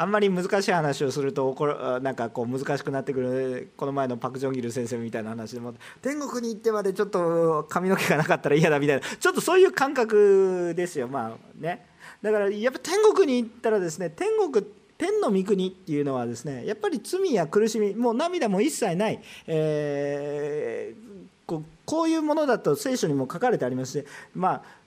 [0.02, 1.56] あんまり難しい話をすると
[2.02, 11.86] なんかこう難しくなってくるこの前のパク・ジョンギル先生みたいな話でも天国に行ってまでちょっと髪の毛がなかったら嫌だみたいな ちょっとそういう感覚ですよまあね。
[12.20, 14.66] だからやっぱ天国に行ったらですね天国
[14.98, 24.81] 天の御国っていうのはですねやっぱり罪や苦しみもう涙も一切ない、えー、こうこういうものだと聖書にも書かれてありますしまあ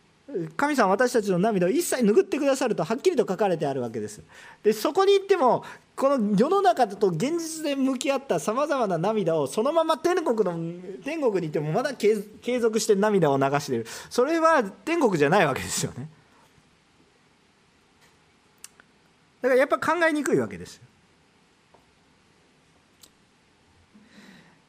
[0.57, 4.23] 神様私たちの涙を一切拭ってくださるとはっきりと書かれてあるわけです。
[4.63, 10.55] でそこに行ってもこの世の中と現実で向き合ったさまざまな涙をそのまま天国の
[11.05, 12.17] 天国に行ってもまだ継
[12.59, 13.87] 続して涙を流している。
[14.09, 16.09] それは天国じゃないわけですよね。
[19.43, 20.81] だからやっぱ考えにくいわけです。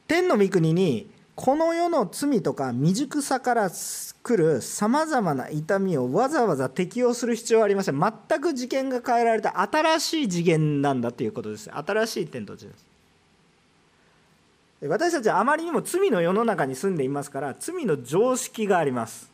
[0.06, 8.00] 天の御国にこの世の罪とか未熟さから来るさまざまな痛みをわざわざ適用する必要はありません。
[8.00, 11.70] 全く次元が変えられた新しい次元なんだということです。
[11.70, 12.86] 新しい天と地です。
[14.88, 19.30] 私たちはあまりにも罪の世の中に住んでいますから罪の常識があります。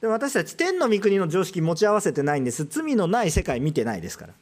[0.00, 2.64] で私たち天の御国の常識持ち合わせてないんです。
[2.64, 4.34] 罪のない世界見てないですから。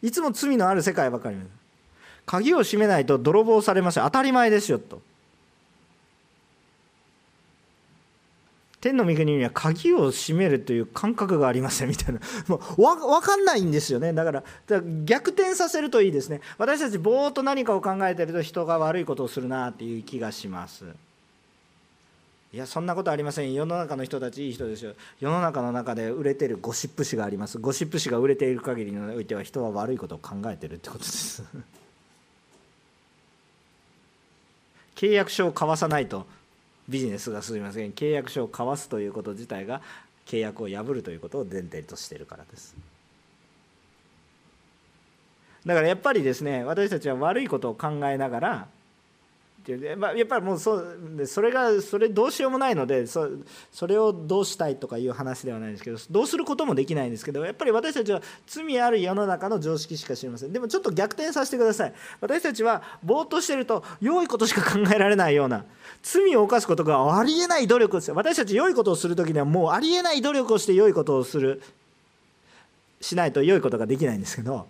[0.00, 1.48] いつも罪のある世界ばかり見る。
[2.26, 5.00] 鍵を閉めないと泥棒されます当たり前ですよと。
[8.82, 12.20] 天の御国には鍵を閉めるという感覚がありませんみたいな。
[12.48, 14.12] もう分かんないんですよね。
[14.12, 14.42] だから
[15.04, 16.40] 逆転させるといいですね。
[16.58, 20.84] 私たちぼーっと何かを考えてると人が悪いことをするなっていう気がします。
[22.52, 23.54] いやそんなことありません。
[23.54, 24.94] 世の中の人たちいい人ですよ。
[25.20, 27.58] 世の中の中で売れてるゴシップ誌があります。
[27.58, 31.44] ゴシップ誌が売れている限りにおいては人は悪いことを考えてるってことです。
[35.02, 36.26] 契約書を交わさないと
[36.88, 37.90] ビジネスが進みません。
[37.90, 39.80] 契約書を交わすということ自体が
[40.26, 42.76] 契約を破るということを前提としているからです。
[45.66, 48.68] だからやっぱりですね私たちは悪いことを考えながら
[49.62, 49.96] っていう。
[49.96, 53.28] まあ、やっぱりもうそうそれがそれどうしようもないのでそ
[53.70, 60.52] それをどうしたいとかいう話ではないんですけどどうすることもできないんですけどやっぱり私たちは罪ある世の中の常識しか知りません。
[60.52, 61.92] でもちょっと逆転させてください。
[62.20, 65.64] 私たちはぼーっとしてると良いことしか考えられないような
[66.02, 68.16] 罪を犯すことがありえない努力をする。
[68.16, 71.62] 私たち良いことをする時にはもうありえない努力をして良いことをする
[73.00, 74.66] しないと良いことができないんですけど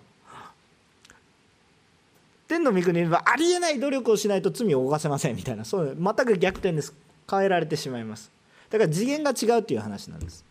[2.52, 6.92] 天の御国はありえない努力をしないと罪を犯せませんみたいなそう全く逆転です
[7.30, 8.30] 変えられてしまいます
[8.68, 10.44] だから次元が違うっていう話なんです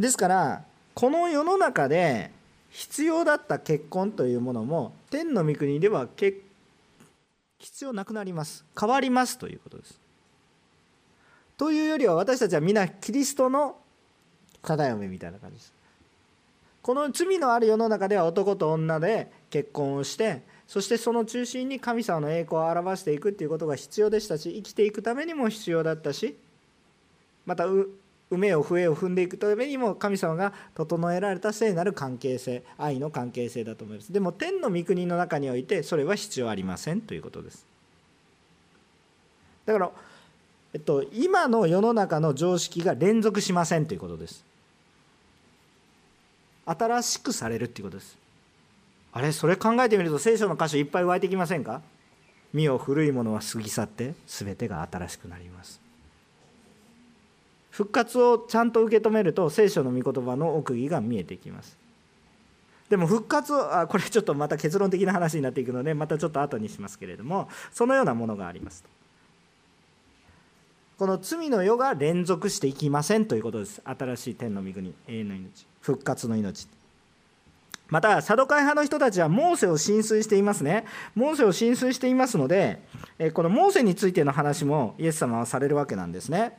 [0.00, 2.30] ですからこの世の中で
[2.70, 10.00] 必要だった結婚というものも天の御国では必要なくなります変わりますということです。
[11.56, 13.76] というよりは私たちは皆キリストの
[14.60, 15.72] 片嫁みたいな感じです。
[16.82, 26.36] この罪のある世の中では男と女で結婚をしてそしてその中心に神様の栄光を表していくっていうことが必要でしたし生きていくためにも必要だったし
[27.46, 27.66] また
[28.30, 34.12] 梅を笛を踏んでいくためにも神様が整えられた聖なる関係性愛の関係性だと思います。
[34.12, 37.64] でも天の御国の中においてそれは必要ありませんということです。
[39.66, 39.90] だから、
[40.72, 44.44] えっと、今の世の中の常識が連続しませんということです。
[46.66, 48.23] 新しくされるっていうことです。
[49.16, 51.80] あれそれ考えてみると聖書の箇所いっぱい湧いてきませんか？
[52.52, 55.80] 身を古いものは過ぎ去って全てが新しくなります。
[57.70, 61.76] 復活をちゃんと受け止めると聖書の御言葉の奥義が見えてきます。
[62.88, 68.84] でも復活あこれちょっとまた結論的な話になっていくのでまたちょっと後にしますけれどもそのようなものがあります。
[70.98, 73.80] この罪の世が連続していきませんということです。
[73.84, 75.66] 新しい天の御国永遠の命。
[75.80, 76.66] 復活の命。
[77.88, 80.84] またサドカイ派の人たちはモーセを浸水していますね。
[81.14, 82.80] モーセを浸水していますので
[83.34, 86.58] このモーセについての話もイエス様はされるわけなんですね。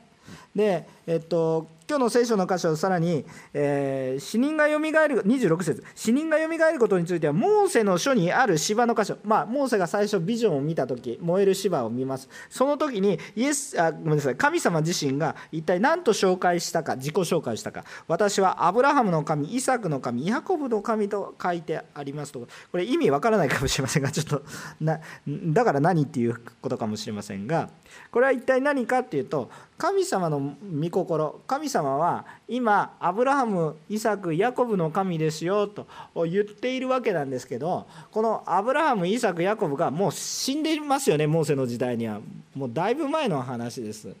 [0.54, 3.24] で、えっと、今日の聖書の箇所さらに、
[3.54, 5.84] えー、死人がよみがえる26節。
[5.94, 9.18] 死人がよみがえることについてはモーセの書にある芝の箇所。
[9.22, 12.28] まあモーセが最初ビジョンを見た時燃える芝を見ます。
[12.50, 14.36] その時にイエスあごめんなさい。
[14.36, 17.84] 神様自身が一体何と紹介したか自己紹介したか。
[18.08, 22.48] 私はアブラハムの神イサクの神ヤコブの神と書いてありますと。
[22.72, 24.42] これ意味わからないかもしれませんが ちょっと
[24.80, 27.70] なだから何っていうことかもしれませんが
[28.10, 35.86] これは一体何かっていうと神様の御心神様様は今アブラハムイサクヤコブの神ですよと
[36.26, 42.20] 言っているわけなんですけどこのアブラハムイサクヤコブがもう死んでいますよねモーセの時代には
[42.54, 44.14] もうだいぶ前の話です。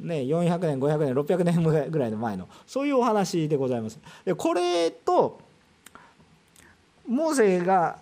[0.00, 3.98] ね、400年500年600年ぐらいの前のそういうお話でございます。
[4.24, 5.40] でこれと
[7.06, 7.98] モーセが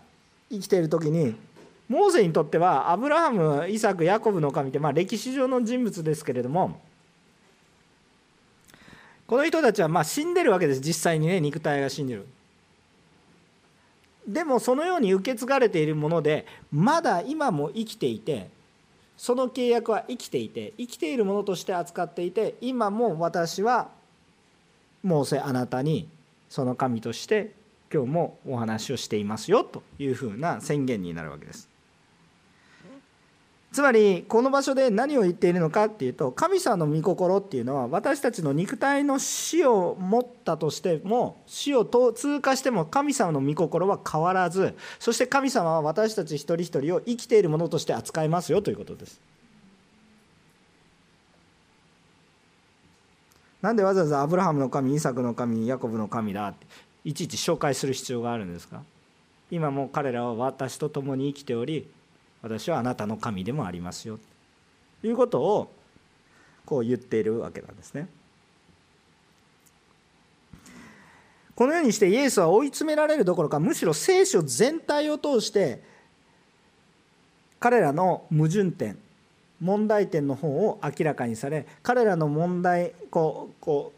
[0.50, 1.34] 生きている時に
[1.88, 6.80] モーセにとってはアブラハムイサクヤコブの神って、まあ、歴史上の人物ですけれども
[9.26, 12.26] この人たちはまあ死んでるわけです実際にね肉体が死んでる
[14.26, 18.48] でもそのように受け継がれているものでまだ今も生きていて
[19.16, 23.88] その契約は生きていて生きているものとして扱っていて今も私は
[25.02, 26.08] モーセあなたに
[26.48, 27.52] その神として
[27.92, 31.75] 今日もお話をしていますよというふうな宣言になるわけです。
[33.76, 49.20] つまりこの場所で何を言っているのかっていうと神様の御心っていうのは私たちの肉体の死を持ったとしても死を通過しても神様の御心は変わらずそして神様は私たち一人一人を生きているものとして扱いますよということです。
[53.60, 56.66] なんでわざわざアブラハムの神イサクの神ヤコブの神だって
[57.04, 58.80] いちいち紹介する必要があるんですか？
[59.50, 61.86] 今も彼らは私と共に生きており
[62.42, 64.18] 私はあなたの神でもありますよ
[65.00, 65.72] ということを
[66.64, 68.08] こう言っているわけなんですね。
[71.54, 75.82] このようにしてイエスは追い詰められるどころかむしろ聖書全体を通して
[77.58, 78.98] 彼らの矛盾点
[79.62, 83.92] 問題点の方を明らかにされ彼らの問題こうこ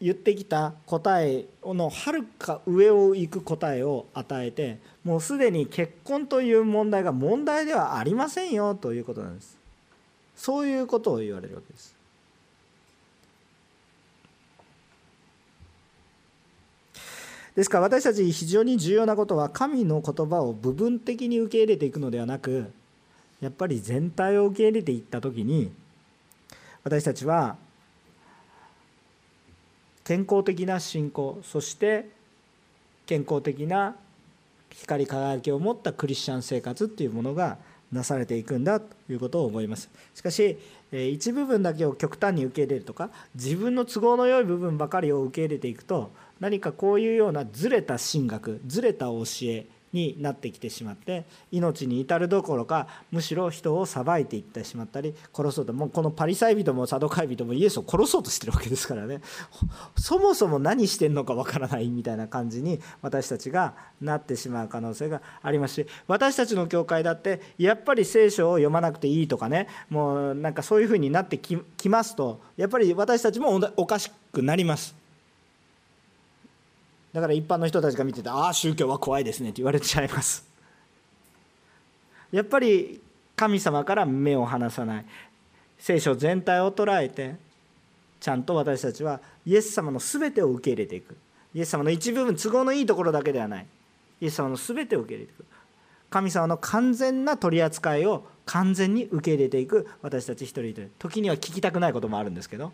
[0.00, 9.58] 言ってきた答えのはるか上を行く答えを与えてもうすでに結婚という問題が問題ではありませんよということなんです。
[10.36, 11.98] そういうことを言われるわけです。
[17.56, 22.70] ですから私たち非常に重要なことは神の言葉を部分的に受け入れていくのではなく
[23.40, 25.72] やっぱり全体を受け入れていった時に
[26.84, 27.56] 私たちは
[30.08, 32.08] 健康的な信仰そして
[33.04, 33.94] 健康的な
[34.70, 37.58] 光り輝きを持ったクリスチャン生活っていうものが
[37.92, 39.90] なされていくんだということを思います。
[40.14, 40.56] しかし
[40.90, 59.20] 一部分だけを極端に受け入れるとか自分の都合の良い部分ばかりを受け入れていくと何かこういうようなずれた神学ずれた教えになってきてしまって命に至るどころかむしろ人を裁いていってしまったり殺そうともうこのパリサイ人もサドカイ人もイエスを殺そうとしてるわけですからね
[59.96, 74.97] そもそも何してんのかわからないみたいな感じに私たちがなってしまう可能性がありますし私たちの教会だってやっぱり聖書を読まなくていいとかねもうなんかそういうふうになってきますとやっぱり私たちもおかしくなります。
[77.12, 80.46] だから一般の人たちが見ててああ宗教は怖いですねって言われちゃいます。
[82.30, 83.00] やっぱり
[83.34, 85.06] 神様から目を離さない。
[85.78, 87.36] 聖書全体を捉えて
[88.20, 91.16] ちゃんと私たちはイエス様の全てを受け入れていく。
[91.54, 93.66] イエス様の一部分都合のいいところだけではない。
[94.20, 95.44] イエス様の全てを受け入れていく。
[96.10, 99.86] 神様の完全な取り扱いを完全に受け入れていく。
[100.02, 100.90] 私たち一人一人。
[100.98, 102.72] 時には聞きたくないこともあるんですけど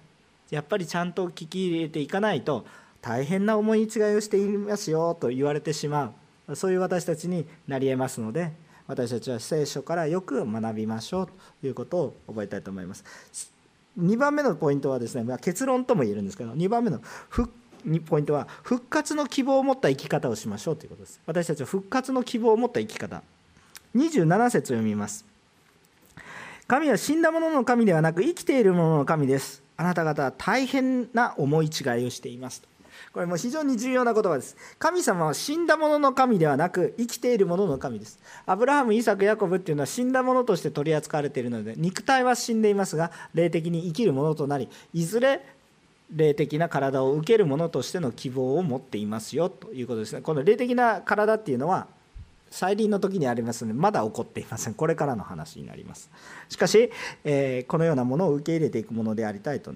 [0.50, 2.66] やっぱりちゃんと聞き入れていかないと
[3.04, 3.86] 大変な思い違い
[4.16, 6.14] をしていますよと言われてしま
[6.48, 6.56] う。
[6.56, 8.52] そういう私たちになりえますので
[8.86, 13.04] 私たちは聖書からよく学びましょうということを覚えたいと思います。
[14.00, 17.00] 2番目のポイントはですね、ま、結論とも言えるんですけど2番目の
[18.06, 21.20] ポイントは復活の希望を持った生き方をしましょうということです。
[21.26, 23.22] 私たちは復活の希望を持った生き方。
[23.94, 25.26] 27節を読みます。
[26.66, 29.62] 神は死んだ者の神ではなく生きている者の神です。
[29.76, 31.68] あなた方は大変な思い違
[32.02, 32.62] いをしています
[33.14, 34.56] これも非常に重要な言葉です。
[34.76, 38.18] 神様は死んだ者のの神ではなく生きている者のの神です。
[38.44, 45.46] アブラハムイサクヤコブっていうのは死んだ者として取り扱われているので肉体は死んでいますが霊的に生きる者となりいずれ
[46.10, 50.20] 霊的な体を受ける者としての希望を持っていますよということですね。
[50.20, 51.86] この霊的な体っていうのは
[52.50, 54.74] 再臨の時にありますのでまだ起こっていません。
[54.74, 56.10] これからの話になります。
[56.48, 56.90] しかし、
[57.22, 59.72] えー、このようなものを受け入れていくものでありたいと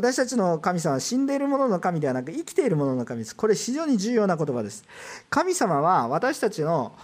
[0.00, 3.36] 私たちの神様は死んでいるものの神ではなく生きているもの神です。
[3.36, 4.82] これ非常に重要な言葉です。
[5.28, 6.94] 神様は私たちの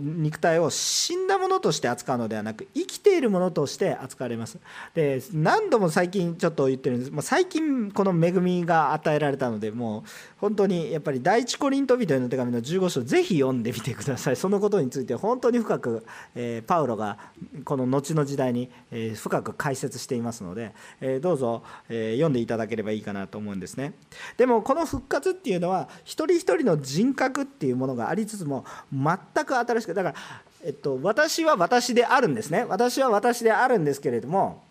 [0.00, 4.58] 肉体を死んだものとして扱うのではなく生きているものとして扱われます。
[4.94, 7.12] で何度も最近ちょっと言ってるんです。
[7.12, 14.36] もう最近この恵みが与えられたのでもう本当にやっぱり第一コリント人への手紙の15章ぜひ読んでみてください。
[14.36, 17.16] そのことについて本当に深く、え、パウロが
[17.64, 23.94] この後の時代に、え、深く解説していますので、え、どうぞ、え読んでいただければいいかなと思うんですね。
[24.36, 29.16] でもこの復活っていうのは一人一人の人格っていうものがありつつも全
[29.46, 30.14] く新しくだから、
[30.62, 32.66] えっと、私は私であるんですね。
[32.68, 34.62] 私は私であるんですけれども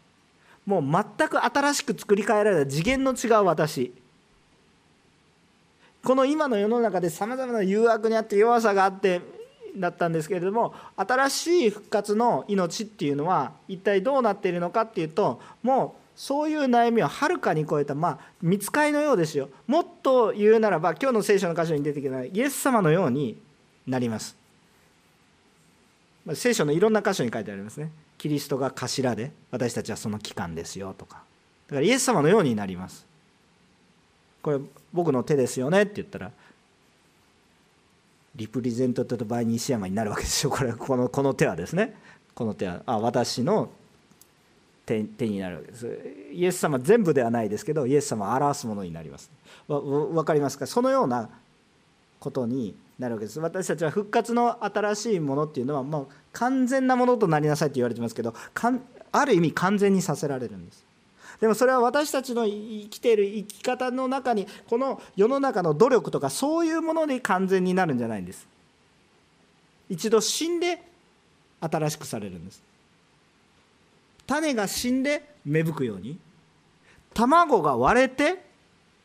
[0.68, 4.03] もう全く新しく作り変えられた次元の違う私。
[6.04, 9.22] この今の世の中でさまざまな誘惑にあって弱さがあって
[9.78, 19.50] だったんですけれども新しい復活の命っていうのは一体どうなっているのかっていうともうそういう悩みをはるかに超えた、まあ、見つかりのようですよ。
[19.66, 23.42] もっと言うならば今日の聖書の箇所に出てきたイエス様のように
[23.88, 24.38] なります、
[26.26, 27.92] まあ、聖書のいろんな箇所に書いてありますね。
[28.20, 31.24] キリストが頭で私たちはその機関ですよとか。
[31.68, 33.13] だからイエス様のようになります。
[34.44, 34.60] これ
[34.92, 36.32] 僕の手ですよねって言ったら
[38.36, 40.52] リプレゼントと場合に石山になるわけですよ。
[40.52, 41.96] これこのこの手はですね。
[42.36, 43.70] この手はあ私の
[44.86, 45.88] 手手になるわけです。
[46.34, 49.32] イエス様全部ではないですけどイエス様を表すものになります。
[49.68, 50.68] 分かりますか？
[50.68, 51.30] そのような
[52.20, 53.40] ことになるわけです。
[53.40, 58.34] 私たちは復活の新しいものっていうのはもう完全なものとなりなさいって言われてますけど
[59.12, 60.84] ある意味完全にさせられるんです。
[61.44, 68.48] でもそれは私たちの生きている生き方の中にこの世の中の努力とかそういうもので完全になるんじゃないんです。
[69.90, 70.82] 一度死んで
[71.60, 72.64] 新しくされるんです。
[74.26, 76.18] 種が死んで芽吹くように
[77.14, 78.42] 卵が割れて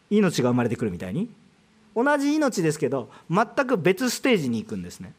[0.08, 1.28] 命が生まれてくるみたいに。
[1.96, 5.12] 同じ命ですけど全く別ステージに行くんですね。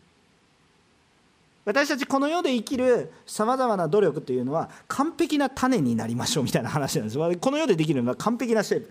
[1.66, 7.18] 私たちこの世で生きるさまざまな努力というのは完璧な種になりましょうみたいな話なんです。
[7.18, 8.90] この世でできるのは完璧なシェイプ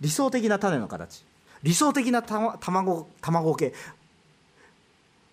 [0.00, 1.24] 理想的な種の形。
[1.62, 3.74] 理想的な卵卵系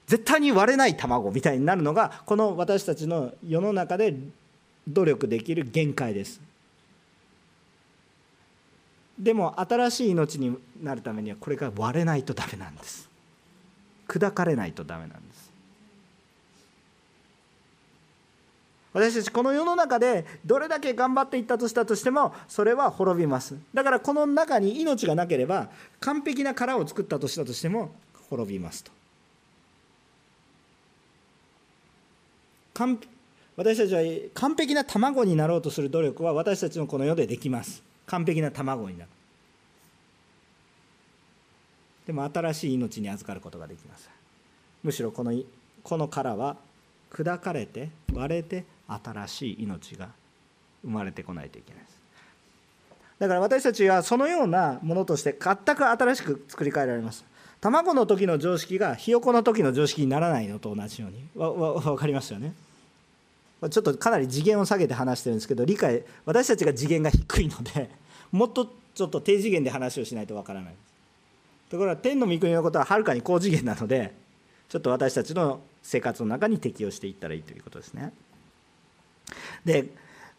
[0.08, 4.16] 絶対に割れない卵みたいになるのがこの私たちの世の中で
[4.88, 6.42] 努力できる限界です。
[9.20, 13.10] でも新しい命になるためにはこれが割れないとダメなんです。
[14.08, 15.27] 砕かれないとダメなんです。
[18.98, 23.56] 私たちこの世の中でどれだけ頑張っていったとしたとしてもそれは滅びます。
[23.72, 25.70] だからこの中に命がなければ
[26.00, 27.92] 完璧な殻を作ったとしたとしても
[28.28, 28.92] 滅びますと。
[33.56, 34.02] 私たちは
[34.34, 37.84] 完璧な卵になろうとする努力は私たちのこの世でできます。
[38.08, 39.12] 完璧な卵になる。
[42.08, 44.10] でも新しい命に預かることができます。
[44.84, 45.40] むしろこの
[45.84, 46.58] この殻は
[47.12, 50.10] 砕かれて割れて新しい命が
[50.84, 51.98] 生まれてこないといけないです。
[53.20, 57.26] だから私たちはそのようなものとして全く新しく作り変えられます。
[57.60, 61.28] 卵の時の常識がひよこの時の常識にならないのと同じように。
[61.36, 62.54] 分かりますよね。
[63.70, 67.90] ちょっとかなり次元を下げて話してるんですけど理解私たちが次元が低いので
[68.32, 70.76] もっとちょっと低次元で話をしないとわからない
[71.70, 74.14] ところが天の御国のことははるかに高次元なので
[74.70, 78.14] ちょっと私たちの生活の中に適応していったらいいということですね。
[79.66, 79.90] で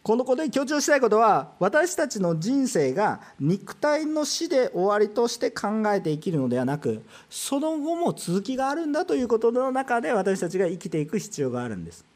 [0.03, 12.07] このことで強調したいことは私たちの人生が肉体の死で終わりとして考えて生きるのではなくその後も続きがあるんだということの中で私たちが生きていく必要があるんです。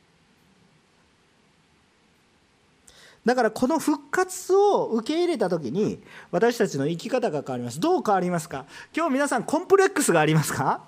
[3.26, 6.00] だからこの復活を受け入れた時に
[6.30, 7.78] 私たちの生き方が変わります。
[7.78, 8.64] どう変わりますか？
[8.96, 10.80] 今日皆さんコンプレックスがありますか？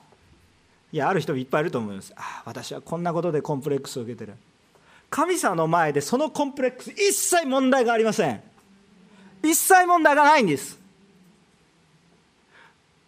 [0.91, 2.12] いやある人いっぱいいると思います。
[2.16, 4.35] ああ私はこんなことでコンプレックスを受けてる。
[5.14, 8.42] 神様の前でそのコンプレックス一切問題がありません。
[9.44, 10.76] 一切問題がないんです。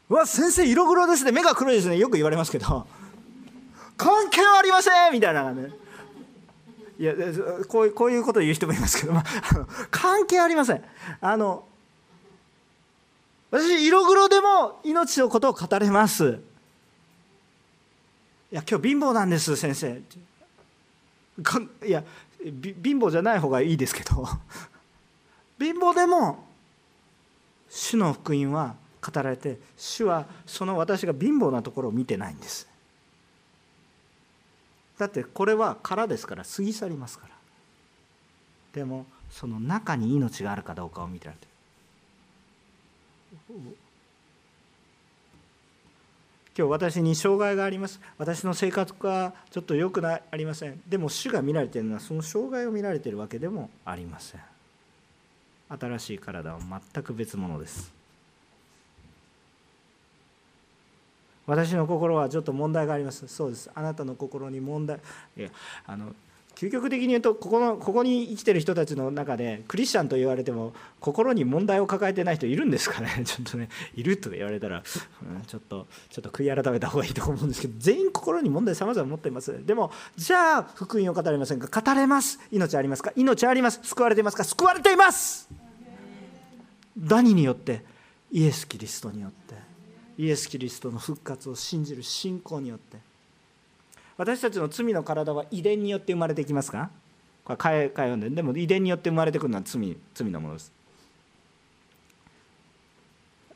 [0.08, 1.32] うわ先生色黒ですね。
[1.32, 1.98] 目が黒いですね。
[1.98, 2.86] よく言われますけど。
[3.96, 5.14] 関係はありません。
[5.14, 5.70] みたいなね。
[7.00, 7.12] いや
[7.66, 9.24] こうこういうことを言う人もいますけど、まあ、
[9.90, 10.84] 関係ありません。
[11.20, 11.64] あの
[13.50, 16.38] 私色黒でも命のことを語れます。
[18.52, 20.00] いや今日貧乏なんです先生。
[21.86, 22.02] いや
[22.52, 24.26] 貧乏じゃない方がいいですけど。
[25.58, 26.44] 貧乏でも
[27.68, 32.68] 主の福音は語られて主はその私が貧乏なところを見てないんです。
[34.98, 37.34] だってこれは殻ですから過ぎ去りますから。
[38.72, 41.46] でもその中に命があるかどうかを見てられて。
[43.48, 43.76] る
[46.56, 48.00] 今日私に障害があります。
[48.16, 50.80] 私の生活がちょっと良くなありません。
[50.88, 54.40] でも主が見られているのはその障害を見られているわけでもありません。
[55.68, 56.58] 新しい体は
[56.94, 57.92] 全く別物です。
[61.46, 63.28] 私の心はちょっと問題があります。
[63.28, 63.70] そうです。
[63.74, 64.98] あなたの心に問題
[65.36, 65.50] いや
[65.86, 66.14] あの
[66.56, 73.10] 究極的に言うとここのここに生きてる人たちの中でクリスチャンと言われても心に問題を抱えてない人いるんですかね？
[73.24, 79.64] ちょっとねいると言われたら、うん、ちょっとちょっと悔い改めた方がいいと思うんですけど全員心に問題さまざま持っています。
[79.66, 81.80] でもじゃあ福音を語れませんか？
[81.82, 82.40] 語れます。
[82.50, 83.12] 命ありますか？
[83.16, 83.80] 命あります。
[83.82, 84.44] 救われていますか？
[84.44, 85.48] 救われています。
[86.96, 87.84] 何によって？
[88.32, 89.54] イエス・キリストによって。
[90.18, 92.96] イエス・キリストの復活を信じる信仰によって。
[94.16, 96.90] 私たちの罪の体は遺伝によって生まれてきますか？
[97.44, 98.30] これ変え変えで。
[98.30, 100.72] でも遺伝によって生まれてくるのは罪罪のものです。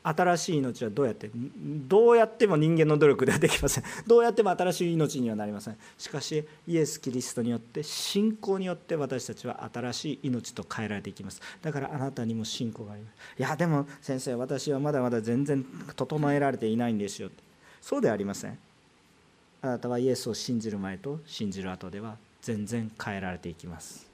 [0.03, 1.29] 新しい命はどうやって？
[1.33, 3.83] どうやっても人間の努力ではできません。
[4.07, 5.77] どうやっても新しい命にはなりません。
[5.97, 11.39] しかしイエス・キリストによって信仰によって私たちは新しい命と変えられていきます。
[11.61, 13.13] だからあなたにも信仰があります。
[13.39, 15.63] いやでも先生私はまだまだ全然
[15.95, 17.29] 整えられていないんですよ。
[17.79, 18.57] そうではありません。
[19.61, 24.09] あなたはイエスを信じる前と信じる後では全然変えられていきます。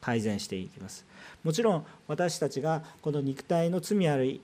[0.00, 1.04] 改善していきます。
[1.42, 4.40] もちろん私たちがこの肉体の罪ある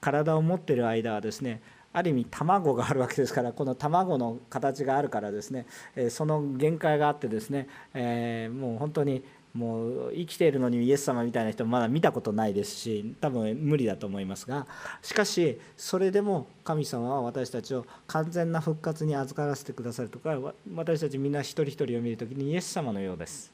[0.00, 1.62] 体を持っている間はですね
[1.92, 5.66] ある意味卵があるわけですからこの卵の形があるからですね
[6.08, 9.24] その限界があってですね、え、もう本当に
[9.54, 14.66] もう生きているのにイエス様みたいな人もまだ見たことないですし多分無理だと思いますが
[15.02, 20.38] しかしそれでも神様は私たちを完全な復活に預からせてくださるとか
[20.74, 23.50] 私たちみんな一人一人を見る時にイエス様のようです。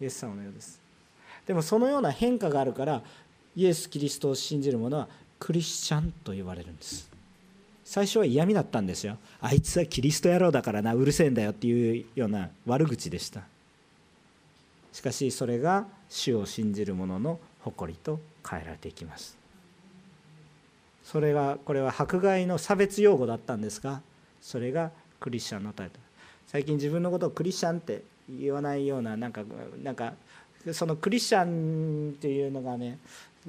[0.00, 0.80] イエス様のようです。
[1.46, 3.02] でもそのような変化があるから
[3.56, 5.08] イエス・キリストを信じる者は
[5.40, 7.10] クリスチャンと言われるんです。
[7.84, 9.18] 最初は嫌味だったんですよ。
[9.40, 13.42] あいつはキリスト野郎だからなうるせえんだよっていうような悪口でした。
[14.92, 19.42] しかしそれが主を信じる者の誇りと変えられていきます。
[21.04, 24.00] それはこれは迫害の差別用語だったんですが
[24.40, 24.90] それが
[25.20, 26.00] クリスチャンのタイトル
[26.46, 29.42] 最近自分のことをクリスチャンって言わないようななんか
[29.82, 30.14] なんか
[30.72, 32.98] そのクリスチャンっていうのがね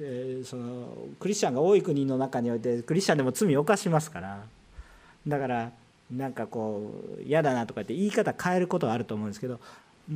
[0.00, 4.44] えそのクリスチャンが多い国の中においてクリスチャンでも罪を犯しますから
[5.26, 5.70] だから
[6.10, 9.60] なんかこう嫌だなとかって言い方変えることはあると思うんですけど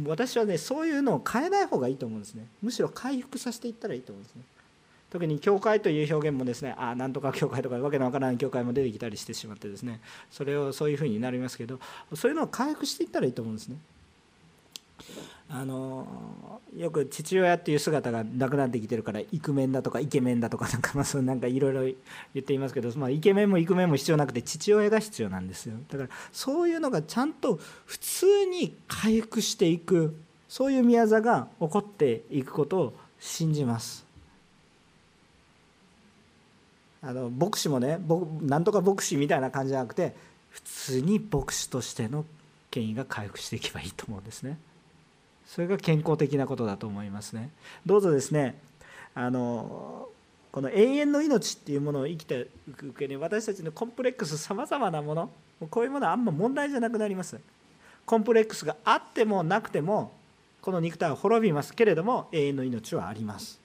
[0.07, 2.47] 私はねそういうのを変えない方がいいと思うんですね。
[2.63, 4.43] むしろ回復させていったらいいと思うんですね。
[5.11, 10.01] 特に教会という表現もですねああなんとか教会とかわけのわからない教会も出てきたりしてしまってですね。
[10.31, 11.81] それをそういうふうになりますけど
[12.15, 13.77] そういうのを回復していったらいいと思うんですね。
[15.51, 16.07] あの
[16.77, 21.83] よく父親っていう姿がなくなってきてるからイクメンだとかイケメンだとかなんかまあそうなんかいろいろ
[22.35, 30.15] 言っていますけど、まあ、イケメンもイクメンも必要なくて父親が必要なんですよだからそういうのがちゃんと普通に回復していく
[30.51, 34.05] そういう宮座が起こっていくことを信じます
[37.01, 37.99] あの牧師もね
[38.43, 40.15] なんとか牧師みたいな感じじゃなくて
[40.51, 42.27] 普通に牧師としての
[42.71, 44.59] 権威が回復していけばいいと思うんですね。
[45.49, 47.51] それが健康的なことだと思いますね。
[47.85, 48.61] どうぞですね
[49.15, 50.09] あの
[50.53, 55.31] この永遠の命っていうものを生きていく上で私たちのコンプレックスさまざまなもの
[55.71, 57.39] こういうものはあんま問題じゃなくなります。
[58.05, 60.13] コンプレックスがあってもなくても
[60.61, 61.75] この肉体は滅びます。
[61.75, 63.59] けれども永遠の命はあります。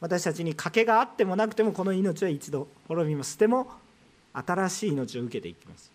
[0.00, 3.38] 私たちに賭けがあってもなくてもこの命は一度滅びます。
[3.38, 3.70] でも
[4.34, 5.93] 新しい命を受けていきます。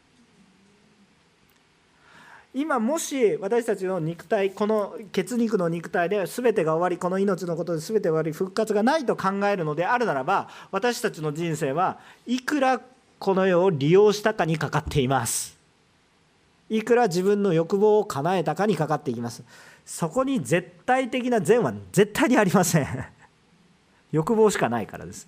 [2.53, 12.81] 今もし私たちの肉体この血肉の肉体で全てが終わりこの命のことで全て終わり復活がないと考えるのであるならば私たちの人生はいくら
[13.19, 15.57] この世を利用したかにかかっています。
[16.69, 19.43] いくら自分の欲望を叶えたかにかかっていきます。
[19.85, 22.87] そこに絶対的な善は絶対にありません。
[24.11, 25.27] 欲望しかないからです。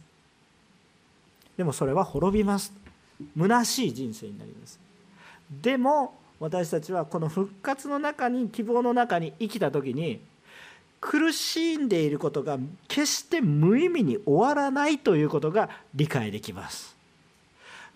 [1.58, 2.72] でもそれは滅びます。
[3.38, 4.80] 虚しい人生になります。
[5.62, 10.20] でも私たちはこの復活の中に希望の中に生きた時に
[11.00, 16.96] 苦しんでいることが決して無意味に終わらないということが理解できます。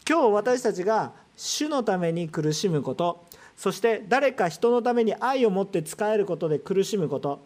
[0.07, 3.25] 今日私たちが主のために苦しむこと
[3.57, 7.43] そして誰か人のために愛を持って使えることで苦しむこと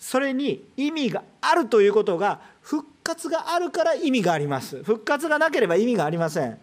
[0.00, 4.82] それに意味があるということが復活があるから意味があります。
[4.82, 6.58] 復活がなければ意味がありません。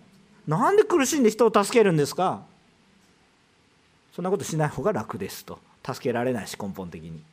[0.46, 2.51] なんで苦しんで人を助けるんですか？
[4.22, 5.58] そんなことしない方が楽ですと。
[5.84, 7.24] 助けられないし根本的に。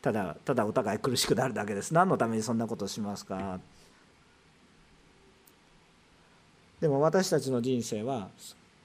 [0.00, 1.92] ただただお互い苦しくなるだけです。
[1.92, 3.58] 何のためにそんなことしますか？
[6.80, 8.28] でも私たちの人生は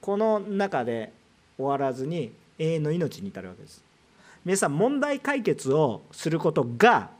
[0.00, 1.12] この中で
[1.56, 3.80] 終わらずに永遠の命に至るわけです。
[4.44, 7.10] 皆さん問題解決をすることが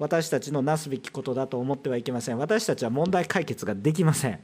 [0.00, 2.38] 私たちのなすべきことだと思ってはいけません。
[2.38, 4.40] 私たちは問題解決ができません。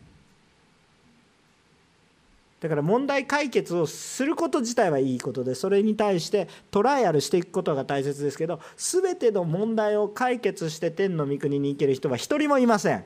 [2.60, 13.04] だから問題解決をすること自体はいいことでそれに対してトライアルしていくことが大切ですけど全ての問題を解決して天の御国に行ける人は一人もいません。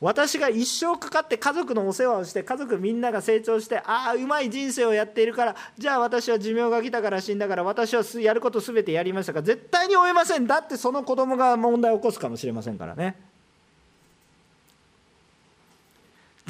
[0.00, 10.46] 私が一生かかって家族のお世話をして家族みんなが成長してああうまい人生をやっているからじゃあ私は寿命が来たから死んだから私はやること全てやりましたか絶対に終えません。
[10.46, 13.29] だってその子供が問題を起こすかもしれませんからね。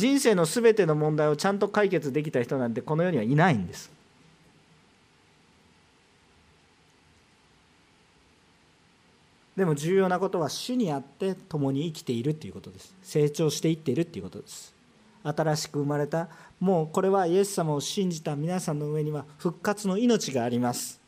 [0.01, 3.90] 人生の全ての問題をちゃんと解決できた人なんてこの世にはいないんです。
[9.55, 12.94] でも重要なことは主にあって共に生きているということです。
[13.03, 14.74] 成長していっているということです。
[15.22, 16.28] 新しく生まれた
[16.61, 20.99] もうこれはイエス様を信じた皆さんの上には復活の命があります。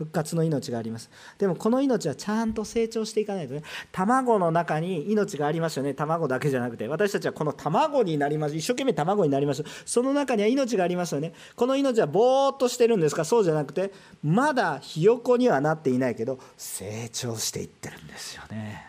[0.00, 1.10] 復活の命があります。
[1.36, 5.92] でもこの命はちゃんと成長していかないとね卵の中に命がありますよね。
[5.92, 8.56] 卵だけじゃなくて私たちはこの卵になります。
[8.56, 9.62] 一生懸命卵になります。
[9.84, 11.34] その中には命がありますよね。
[11.54, 13.26] この命はぼーっとしてるんですか？
[13.26, 13.92] そうじゃなくて
[14.24, 18.86] まだひよこにはなっていないけど成長していってるんですよね。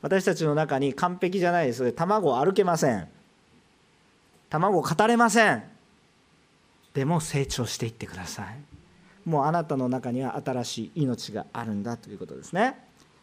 [0.00, 1.92] 私たちの中に完璧じゃないです。
[1.92, 3.06] 卵歩けません。
[4.48, 5.62] 卵語れません。
[6.94, 8.71] でも成長していってください。
[9.24, 12.76] もうあなたの中には新しい命があるんだということですね。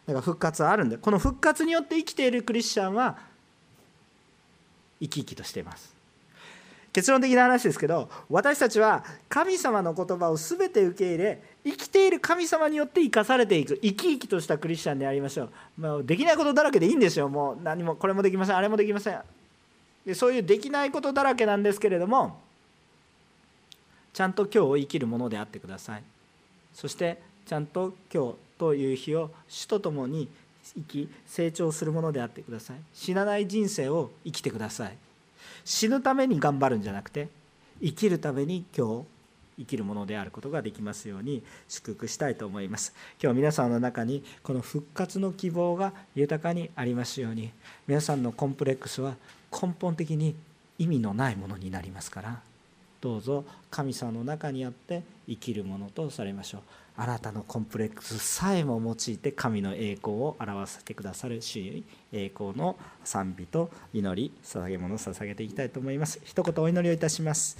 [0.06, 3.18] だから復活はあるんでこの復活によって生きているクリスチャンは
[5.00, 5.94] 生き生きとしています。
[6.92, 17.28] 結論的な話ですけど私たちは神様の言葉を全て受け入れ生きている神様によって生かされていく生き生きとしたクリスチャンでありましょう、まあ、できないことだらけでいいんですよ。
[17.28, 19.20] もう何もこれもできませんあれもできません。
[20.04, 22.40] でそういうできないことだらけなんですけれども
[24.12, 26.02] ちゃんと今日を生きるものであってください。
[26.74, 30.28] そしてちゃんと今日という日を主と共に
[30.74, 32.76] 生き成長するものであってください。
[32.94, 34.96] 死なない人生を生きてください。
[35.64, 37.28] 死ぬために頑張るんじゃなくて
[37.82, 39.04] 生きるために今日
[39.58, 42.94] 生きるものであることができますように祝福したいと思います。
[43.22, 47.50] 今日皆さんの中にこの復活の希望が豊かにありますように
[47.86, 49.16] 皆さんのコンプレックスは
[49.52, 50.34] 根本的に
[50.78, 52.40] 意味のないものになりますから
[53.00, 56.60] どうぞ神様の中にあって生きるものとされましょう。
[56.96, 66.20] あなたのコンプレックスさえも用いて神の栄光を表せてくださる主に栄光の賛美と祈り捧げ物を捧げていきたいと思います。
[66.24, 67.48] 一言お祈りをいたします。